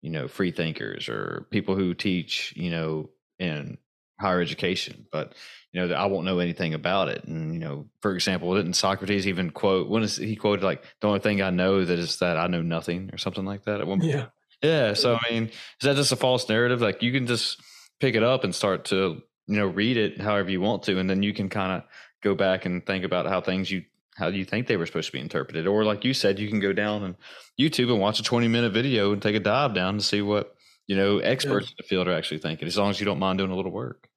[0.00, 3.76] you know free thinkers or people who teach you know in
[4.20, 5.34] higher education but
[5.72, 7.24] you know, I won't know anything about it.
[7.24, 11.06] And, you know, for example, didn't Socrates even quote, when is he quoted like, the
[11.06, 13.86] only thing I know that is that I know nothing or something like that at
[13.86, 14.12] one point?
[14.12, 14.26] Yeah.
[14.62, 14.94] Yeah.
[14.94, 16.80] So, I mean, is that just a false narrative?
[16.80, 17.62] Like you can just
[18.00, 20.98] pick it up and start to, you know, read it however you want to.
[20.98, 21.88] And then you can kind of
[22.22, 23.84] go back and think about how things you,
[24.16, 25.68] how you think they were supposed to be interpreted.
[25.68, 27.16] Or like you said, you can go down and
[27.58, 30.54] YouTube and watch a 20 minute video and take a dive down to see what,
[30.88, 31.70] you know, experts yeah.
[31.70, 33.70] in the field are actually thinking, as long as you don't mind doing a little
[33.70, 34.09] work.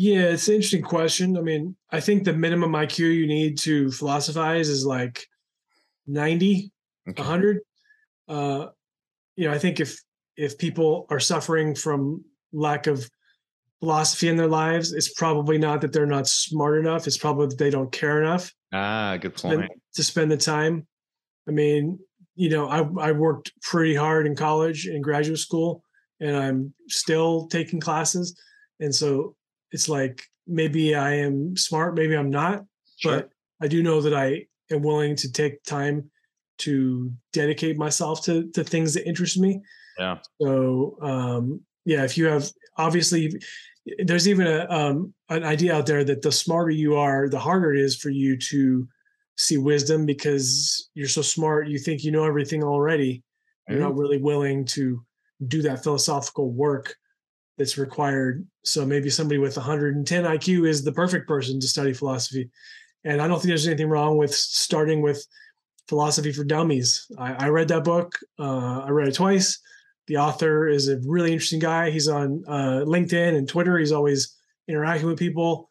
[0.00, 1.36] Yeah, it's an interesting question.
[1.36, 5.26] I mean, I think the minimum IQ you need to philosophize is like
[6.06, 6.70] 90,
[7.08, 7.20] okay.
[7.20, 7.58] 100.
[8.28, 8.66] Uh,
[9.34, 10.00] you know, I think if
[10.36, 13.10] if people are suffering from lack of
[13.80, 17.08] philosophy in their lives, it's probably not that they're not smart enough.
[17.08, 18.54] It's probably that they don't care enough.
[18.72, 19.62] Ah, good point.
[19.62, 20.86] To, to spend the time.
[21.48, 21.98] I mean,
[22.36, 25.82] you know, I I worked pretty hard in college and graduate school,
[26.20, 28.40] and I'm still taking classes,
[28.78, 29.34] and so
[29.72, 32.64] it's like maybe I am smart, maybe I'm not,
[32.96, 33.16] sure.
[33.16, 33.30] but
[33.62, 36.10] I do know that I am willing to take time
[36.58, 39.60] to dedicate myself to to things that interest me.
[39.98, 40.18] Yeah.
[40.40, 43.32] So um, yeah, if you have obviously
[44.04, 47.74] there's even a um, an idea out there that the smarter you are, the harder
[47.74, 48.86] it is for you to
[49.36, 51.68] see wisdom because you're so smart.
[51.68, 53.22] You think you know everything already.
[53.68, 55.04] You're not really willing to
[55.46, 56.96] do that philosophical work
[57.58, 58.46] that's required.
[58.64, 62.48] So maybe somebody with 110 IQ is the perfect person to study philosophy.
[63.04, 65.26] And I don't think there's anything wrong with starting with
[65.88, 67.10] philosophy for dummies.
[67.18, 68.18] I, I read that book.
[68.38, 69.58] Uh, I read it twice.
[70.06, 71.90] The author is a really interesting guy.
[71.90, 73.78] He's on uh, LinkedIn and Twitter.
[73.78, 74.36] He's always
[74.68, 75.68] interacting with people.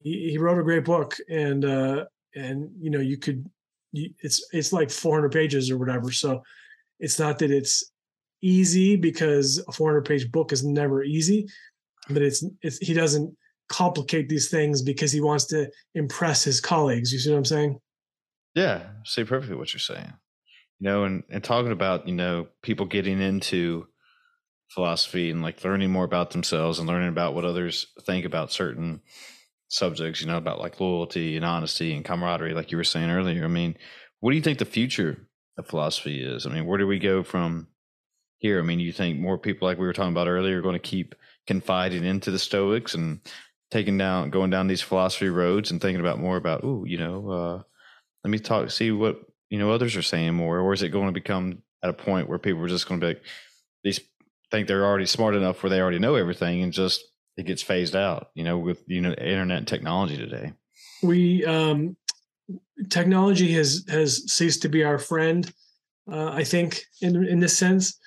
[0.00, 3.44] He, he wrote a great book, and uh, and you know you could,
[3.92, 6.12] it's it's like 400 pages or whatever.
[6.12, 6.42] So
[7.00, 7.89] it's not that it's
[8.42, 11.46] easy because a 400 page book is never easy,
[12.08, 13.36] but it's it's he doesn't
[13.68, 17.12] complicate these things because he wants to impress his colleagues.
[17.12, 17.78] You see what I'm saying?
[18.54, 20.12] Yeah, see perfectly what you're saying
[20.80, 23.86] you know, and, and talking about, you know, people getting into
[24.70, 29.00] philosophy and like learning more about themselves and learning about what others think about certain
[29.68, 33.44] subjects, you know, about like loyalty and honesty and camaraderie, like you were saying earlier.
[33.44, 33.76] I mean,
[34.20, 35.28] what do you think the future
[35.58, 36.46] of philosophy is?
[36.46, 37.68] I mean, where do we go from
[38.40, 38.58] here?
[38.58, 40.78] I mean, you think more people, like we were talking about earlier, are going to
[40.80, 41.14] keep
[41.46, 43.20] confiding into the Stoics and
[43.70, 47.30] taking down, going down these philosophy roads and thinking about more about, oh, you know,
[47.30, 47.62] uh,
[48.24, 51.06] let me talk, see what you know others are saying more, or is it going
[51.06, 53.22] to become at a point where people are just going to be like,
[53.82, 54.00] these
[54.50, 57.04] think they're already smart enough where they already know everything, and just
[57.36, 58.30] it gets phased out?
[58.34, 60.52] You know, with you know internet and technology today.
[61.02, 61.96] We um,
[62.88, 65.50] technology has has ceased to be our friend.
[66.10, 67.98] Uh, I think in in this sense,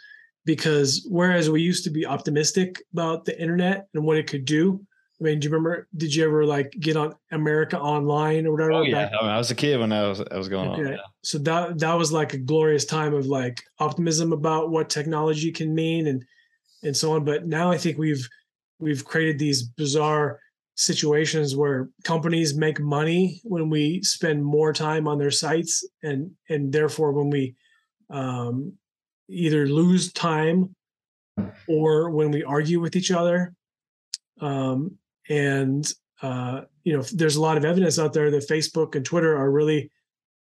[0.46, 4.86] because whereas we used to be optimistic about the internet and what it could do,
[5.22, 5.88] I mean, do you remember?
[5.96, 8.72] Did you ever like get on America Online or whatever?
[8.74, 10.82] Oh yeah, I, mean, I was a kid when I was I was going okay.
[10.82, 10.92] on.
[10.94, 10.98] Yeah.
[11.22, 15.74] So that that was like a glorious time of like optimism about what technology can
[15.74, 16.26] mean and
[16.84, 17.24] and so on.
[17.24, 18.28] But now I think we've
[18.80, 20.40] we've created these bizarre
[20.76, 26.74] situations where companies make money when we spend more time on their sites and and
[26.74, 27.56] therefore when we
[28.10, 28.74] um,
[29.30, 30.76] either lose time
[31.68, 33.54] or when we argue with each other.
[34.42, 34.98] Um,
[35.30, 39.38] and uh, you know there's a lot of evidence out there that facebook and twitter
[39.38, 39.90] are really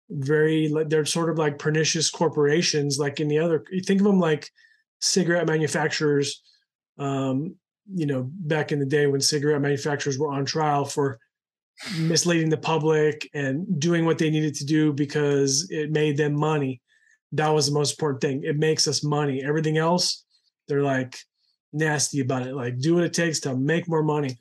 [0.10, 4.20] very they're sort of like pernicious corporations like in the other you think of them
[4.20, 4.50] like
[5.00, 6.42] cigarette manufacturers.
[6.98, 7.56] Um,
[7.94, 11.20] you know back in the day when cigarette manufacturers were on trial for
[12.00, 16.82] misleading the public and doing what they needed to do because it made them money
[17.32, 20.26] that was the most important thing it makes us money everything else
[20.68, 21.18] they're like
[21.74, 22.56] nasty about it.
[22.56, 24.38] Like, do what it takes to make more money.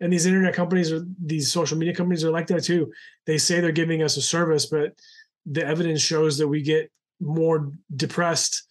[0.00, 2.92] And these internet companies or these social media companies are like that too.
[3.24, 4.92] They say they're giving us a service, but
[5.46, 8.64] the evidence shows that we get more depressed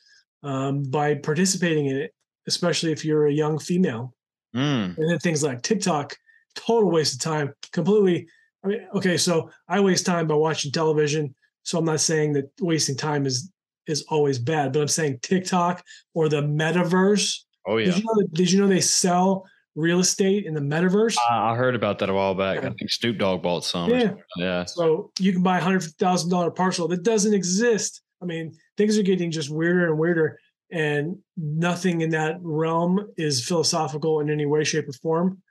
[0.43, 2.13] um, by participating in it,
[2.47, 4.13] especially if you're a young female.
[4.55, 4.97] Mm.
[4.97, 6.15] And then things like TikTok,
[6.53, 8.27] total waste of time, completely.
[8.63, 11.33] I mean, okay, so I waste time by watching television.
[11.65, 13.51] So I'm not saying that wasting time is
[13.87, 15.83] is always bad, but I'm saying TikTok
[16.15, 17.85] or the metaverse Oh yeah.
[17.85, 19.45] Did you know, that, did you know they sell
[19.75, 21.15] real estate in the metaverse?
[21.29, 22.61] I heard about that a while back.
[22.61, 22.69] Yeah.
[22.69, 23.89] I think Snoop Dogg bought some.
[23.89, 24.13] Yeah.
[24.37, 24.65] Yeah.
[24.65, 28.01] So you can buy a hundred thousand dollar parcel that doesn't exist.
[28.21, 30.39] I mean, things are getting just weirder and weirder,
[30.71, 35.41] and nothing in that realm is philosophical in any way, shape, or form.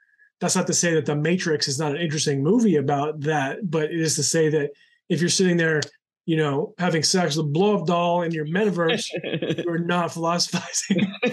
[0.41, 3.85] That's not to say that The Matrix is not an interesting movie about that, but
[3.85, 4.71] it is to say that
[5.09, 5.81] if you're sitting there
[6.27, 9.07] you know, having sex with a blow up doll in your metaverse,
[9.65, 11.11] you're not philosophizing.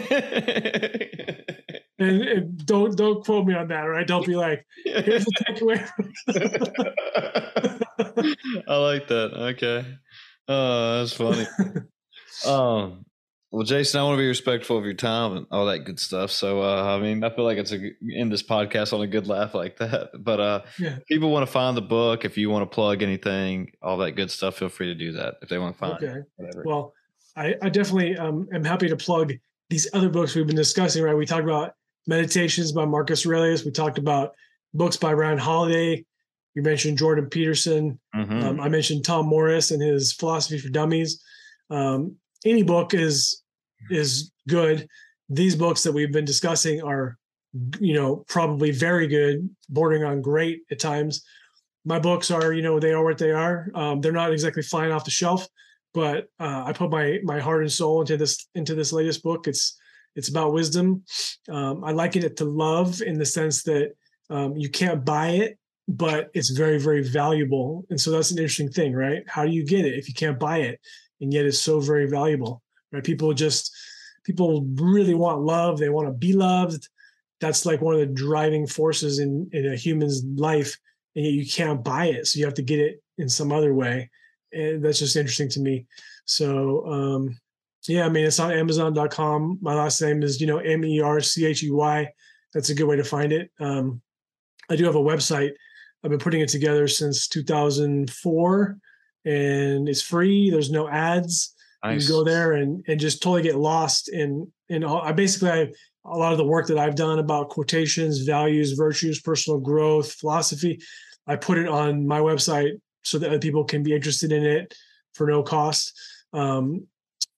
[2.00, 4.08] and, and, don't don't quote me on that, right?
[4.08, 5.88] Don't be like, here's the takeaway.
[8.68, 9.34] I like that.
[9.34, 9.86] Okay.
[10.48, 11.48] Oh, that's funny.
[12.46, 13.06] um,
[13.52, 16.32] well, Jason, I want to be respectful of your time and all that good stuff.
[16.32, 19.28] So, uh, I mean, I feel like it's a end this podcast on a good
[19.28, 20.12] laugh like that.
[20.22, 21.00] But uh, yeah.
[21.08, 22.24] people want to find the book.
[22.24, 25.36] If you want to plug anything, all that good stuff, feel free to do that.
[25.42, 26.20] If they want to find, okay.
[26.20, 26.64] It, whatever.
[26.66, 26.94] Well,
[27.36, 29.34] I, I definitely um, am happy to plug
[29.70, 31.04] these other books we've been discussing.
[31.04, 31.74] Right, we talked about
[32.08, 33.66] Meditations by Marcus Aurelius.
[33.66, 34.34] We talked about
[34.74, 36.06] books by Ryan Holiday.
[36.56, 38.00] You mentioned Jordan Peterson.
[38.16, 38.44] Mm-hmm.
[38.44, 41.22] Um, I mentioned Tom Morris and his Philosophy for Dummies.
[41.70, 43.42] Um, any book is
[43.90, 44.88] is good.
[45.30, 47.18] These books that we've been discussing are,
[47.80, 51.24] you know, probably very good, bordering on great at times.
[51.86, 53.72] My books are, you know, they are what they are.
[53.74, 55.48] Um, they're not exactly flying off the shelf,
[55.94, 59.48] but uh, I put my my heart and soul into this into this latest book.
[59.48, 59.78] It's
[60.16, 61.04] it's about wisdom.
[61.50, 63.94] Um, I liken it to love in the sense that
[64.30, 67.86] um, you can't buy it, but it's very very valuable.
[67.90, 69.24] And so that's an interesting thing, right?
[69.28, 70.80] How do you get it if you can't buy it,
[71.22, 72.62] and yet it's so very valuable?
[72.92, 73.04] right?
[73.04, 73.76] People just
[74.24, 75.78] people really want love.
[75.78, 76.88] They want to be loved.
[77.40, 80.78] that's like one of the driving forces in in a human's life,
[81.16, 83.74] and yet you can't buy it, so you have to get it in some other
[83.74, 84.10] way,
[84.54, 85.86] and that's just interesting to me.
[86.26, 87.38] So um,
[87.88, 89.60] yeah, I mean it's on Amazon.com.
[89.62, 92.08] My last name is you know M E R C H E Y.
[92.54, 93.50] That's a good way to find it.
[93.60, 94.02] Um,
[94.70, 95.52] I do have a website.
[96.04, 98.78] I've been putting it together since 2004,
[99.26, 100.50] and it's free.
[100.50, 101.54] There's no ads.
[101.84, 102.04] Nice.
[102.04, 105.02] You go there and and just totally get lost in in all.
[105.02, 105.72] I basically I,
[106.06, 110.80] a lot of the work that I've done about quotations, values, virtues, personal growth, philosophy.
[111.28, 114.74] I put it on my website so that other people can be interested in it
[115.14, 115.94] for no cost.
[116.34, 116.88] Um,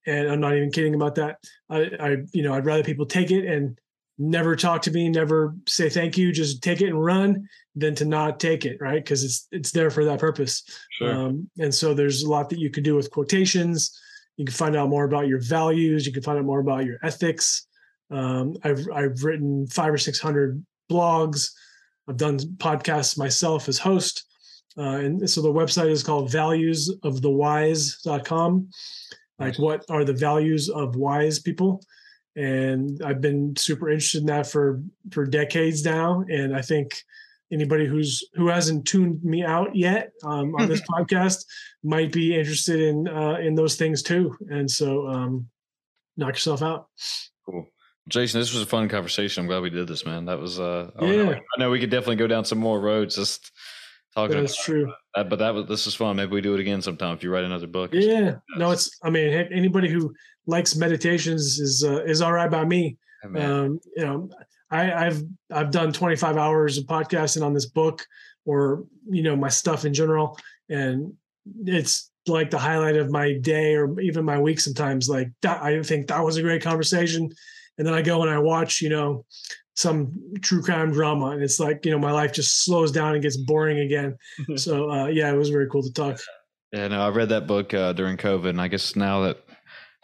[0.06, 1.38] and I'm not even kidding about that.
[1.70, 3.78] I, I, you know, I'd rather people take it and
[4.18, 8.06] never talk to me, never say thank you, just take it and run, than to
[8.06, 9.04] not take it, right?
[9.04, 10.64] Because it's it's there for that purpose.
[10.92, 11.12] Sure.
[11.12, 14.00] Um, and so there's a lot that you can do with quotations.
[14.38, 16.06] You can find out more about your values.
[16.06, 17.68] You can find out more about your ethics.
[18.12, 21.50] Um, I've I've written five or six hundred blogs.
[22.08, 24.26] I've done podcasts myself as host.
[24.78, 28.70] Uh, and so the website is called valuesofthewise.com.
[29.40, 31.82] Like, what are the values of wise people?
[32.36, 34.82] And I've been super interested in that for
[35.12, 36.24] for decades now.
[36.30, 36.96] And I think
[37.52, 41.46] anybody who's who hasn't tuned me out yet um, on this podcast
[41.84, 44.36] might be interested in uh, in those things too.
[44.50, 45.48] And so, um,
[46.18, 46.88] knock yourself out.
[47.46, 47.68] Cool.
[48.10, 49.42] Jason, this was a fun conversation.
[49.42, 50.26] I'm glad we did this, man.
[50.26, 51.08] That was uh yeah.
[51.08, 53.52] I know, I know we could definitely go down some more roads just
[54.14, 54.92] talking That's true.
[55.16, 56.18] That, but that was this is fun.
[56.18, 57.92] Maybe we do it again sometime if you write another book.
[57.94, 58.36] Yeah.
[58.58, 60.14] No, it's I mean anybody who
[60.46, 62.98] likes meditations is uh, is all right by me.
[63.24, 64.30] um, you know,
[64.70, 68.06] I, I've I've done 25 hours of podcasting on this book
[68.46, 70.38] or you know my stuff in general,
[70.70, 71.14] and
[71.66, 75.10] it's like the highlight of my day or even my week sometimes.
[75.10, 77.30] Like that, I think that was a great conversation
[77.78, 79.26] and then I go and I watch, you know,
[79.76, 83.24] some true crime drama, and it's like you know my life just slows down and
[83.24, 84.16] gets boring again.
[84.56, 86.20] so uh, yeah, it was very cool to talk.
[86.72, 89.43] Yeah, no, I read that book uh, during COVID, and I guess now that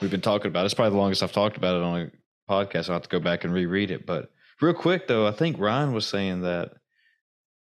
[0.02, 2.52] we've been talking about it, it's probably the longest I've talked about it on a
[2.52, 2.90] podcast.
[2.90, 4.06] I'll have to go back and reread it.
[4.06, 4.32] But
[4.62, 6.74] real quick though, I think Ryan was saying that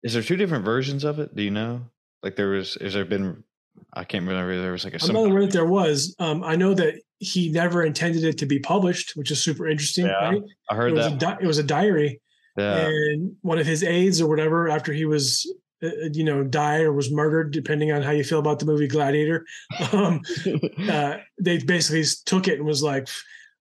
[0.03, 1.35] is there two different versions of it?
[1.35, 1.83] Do you know?
[2.23, 3.45] Like there was, has there been
[3.93, 4.61] I can't remember.
[4.61, 4.99] There was like a.
[5.03, 6.15] I'm not aware that there was.
[6.19, 10.07] Um, I know that he never intended it to be published, which is super interesting.
[10.07, 10.43] Yeah, right?
[10.71, 11.05] I heard it that.
[11.05, 12.21] Was a di- it was a diary,
[12.57, 12.87] yeah.
[12.87, 15.53] and one of his aides or whatever, after he was,
[15.83, 18.67] uh, uh, you know, died or was murdered, depending on how you feel about the
[18.67, 19.45] movie Gladiator.
[19.93, 20.21] Um,
[20.91, 23.09] uh, they basically took it and was like,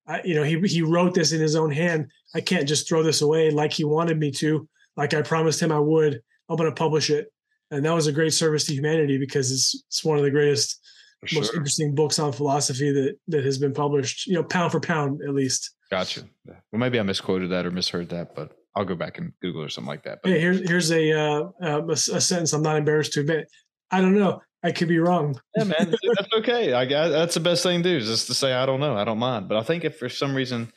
[0.07, 2.11] I, you know, he he wrote this in his own hand.
[2.33, 5.71] I can't just throw this away like he wanted me to, like I promised him
[5.71, 6.21] I would.
[6.49, 7.31] I'm going to publish it
[7.71, 10.79] and that was a great service to humanity because it's it's one of the greatest,
[11.27, 14.27] for most interesting books on philosophy that that has been published.
[14.27, 15.71] You know, pound for pound, at least.
[15.89, 16.23] Gotcha.
[16.45, 19.69] Well, maybe I misquoted that or misheard that, but I'll go back and Google or
[19.69, 20.19] something like that.
[20.21, 23.49] But hey, here's here's a, uh, uh a, a sentence I'm not embarrassed to admit.
[23.89, 24.41] I don't know.
[24.63, 25.39] I could be wrong.
[25.55, 26.73] Yeah, man, that's okay.
[26.73, 28.95] I got that's the best thing to do is just to say I don't know.
[28.95, 29.49] I don't mind.
[29.49, 30.71] But I think if for some reason,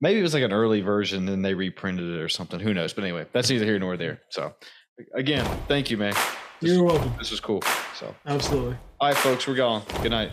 [0.00, 2.60] maybe it was like an early version, then they reprinted it or something.
[2.60, 2.94] Who knows?
[2.94, 4.22] But anyway, that's neither here nor there.
[4.30, 4.54] So
[5.14, 6.14] again, thank you, man.
[6.60, 7.12] This, You're welcome.
[7.18, 7.62] This was cool.
[7.98, 8.78] So absolutely.
[9.00, 9.82] All right, folks, we're gone.
[10.00, 10.32] Good night.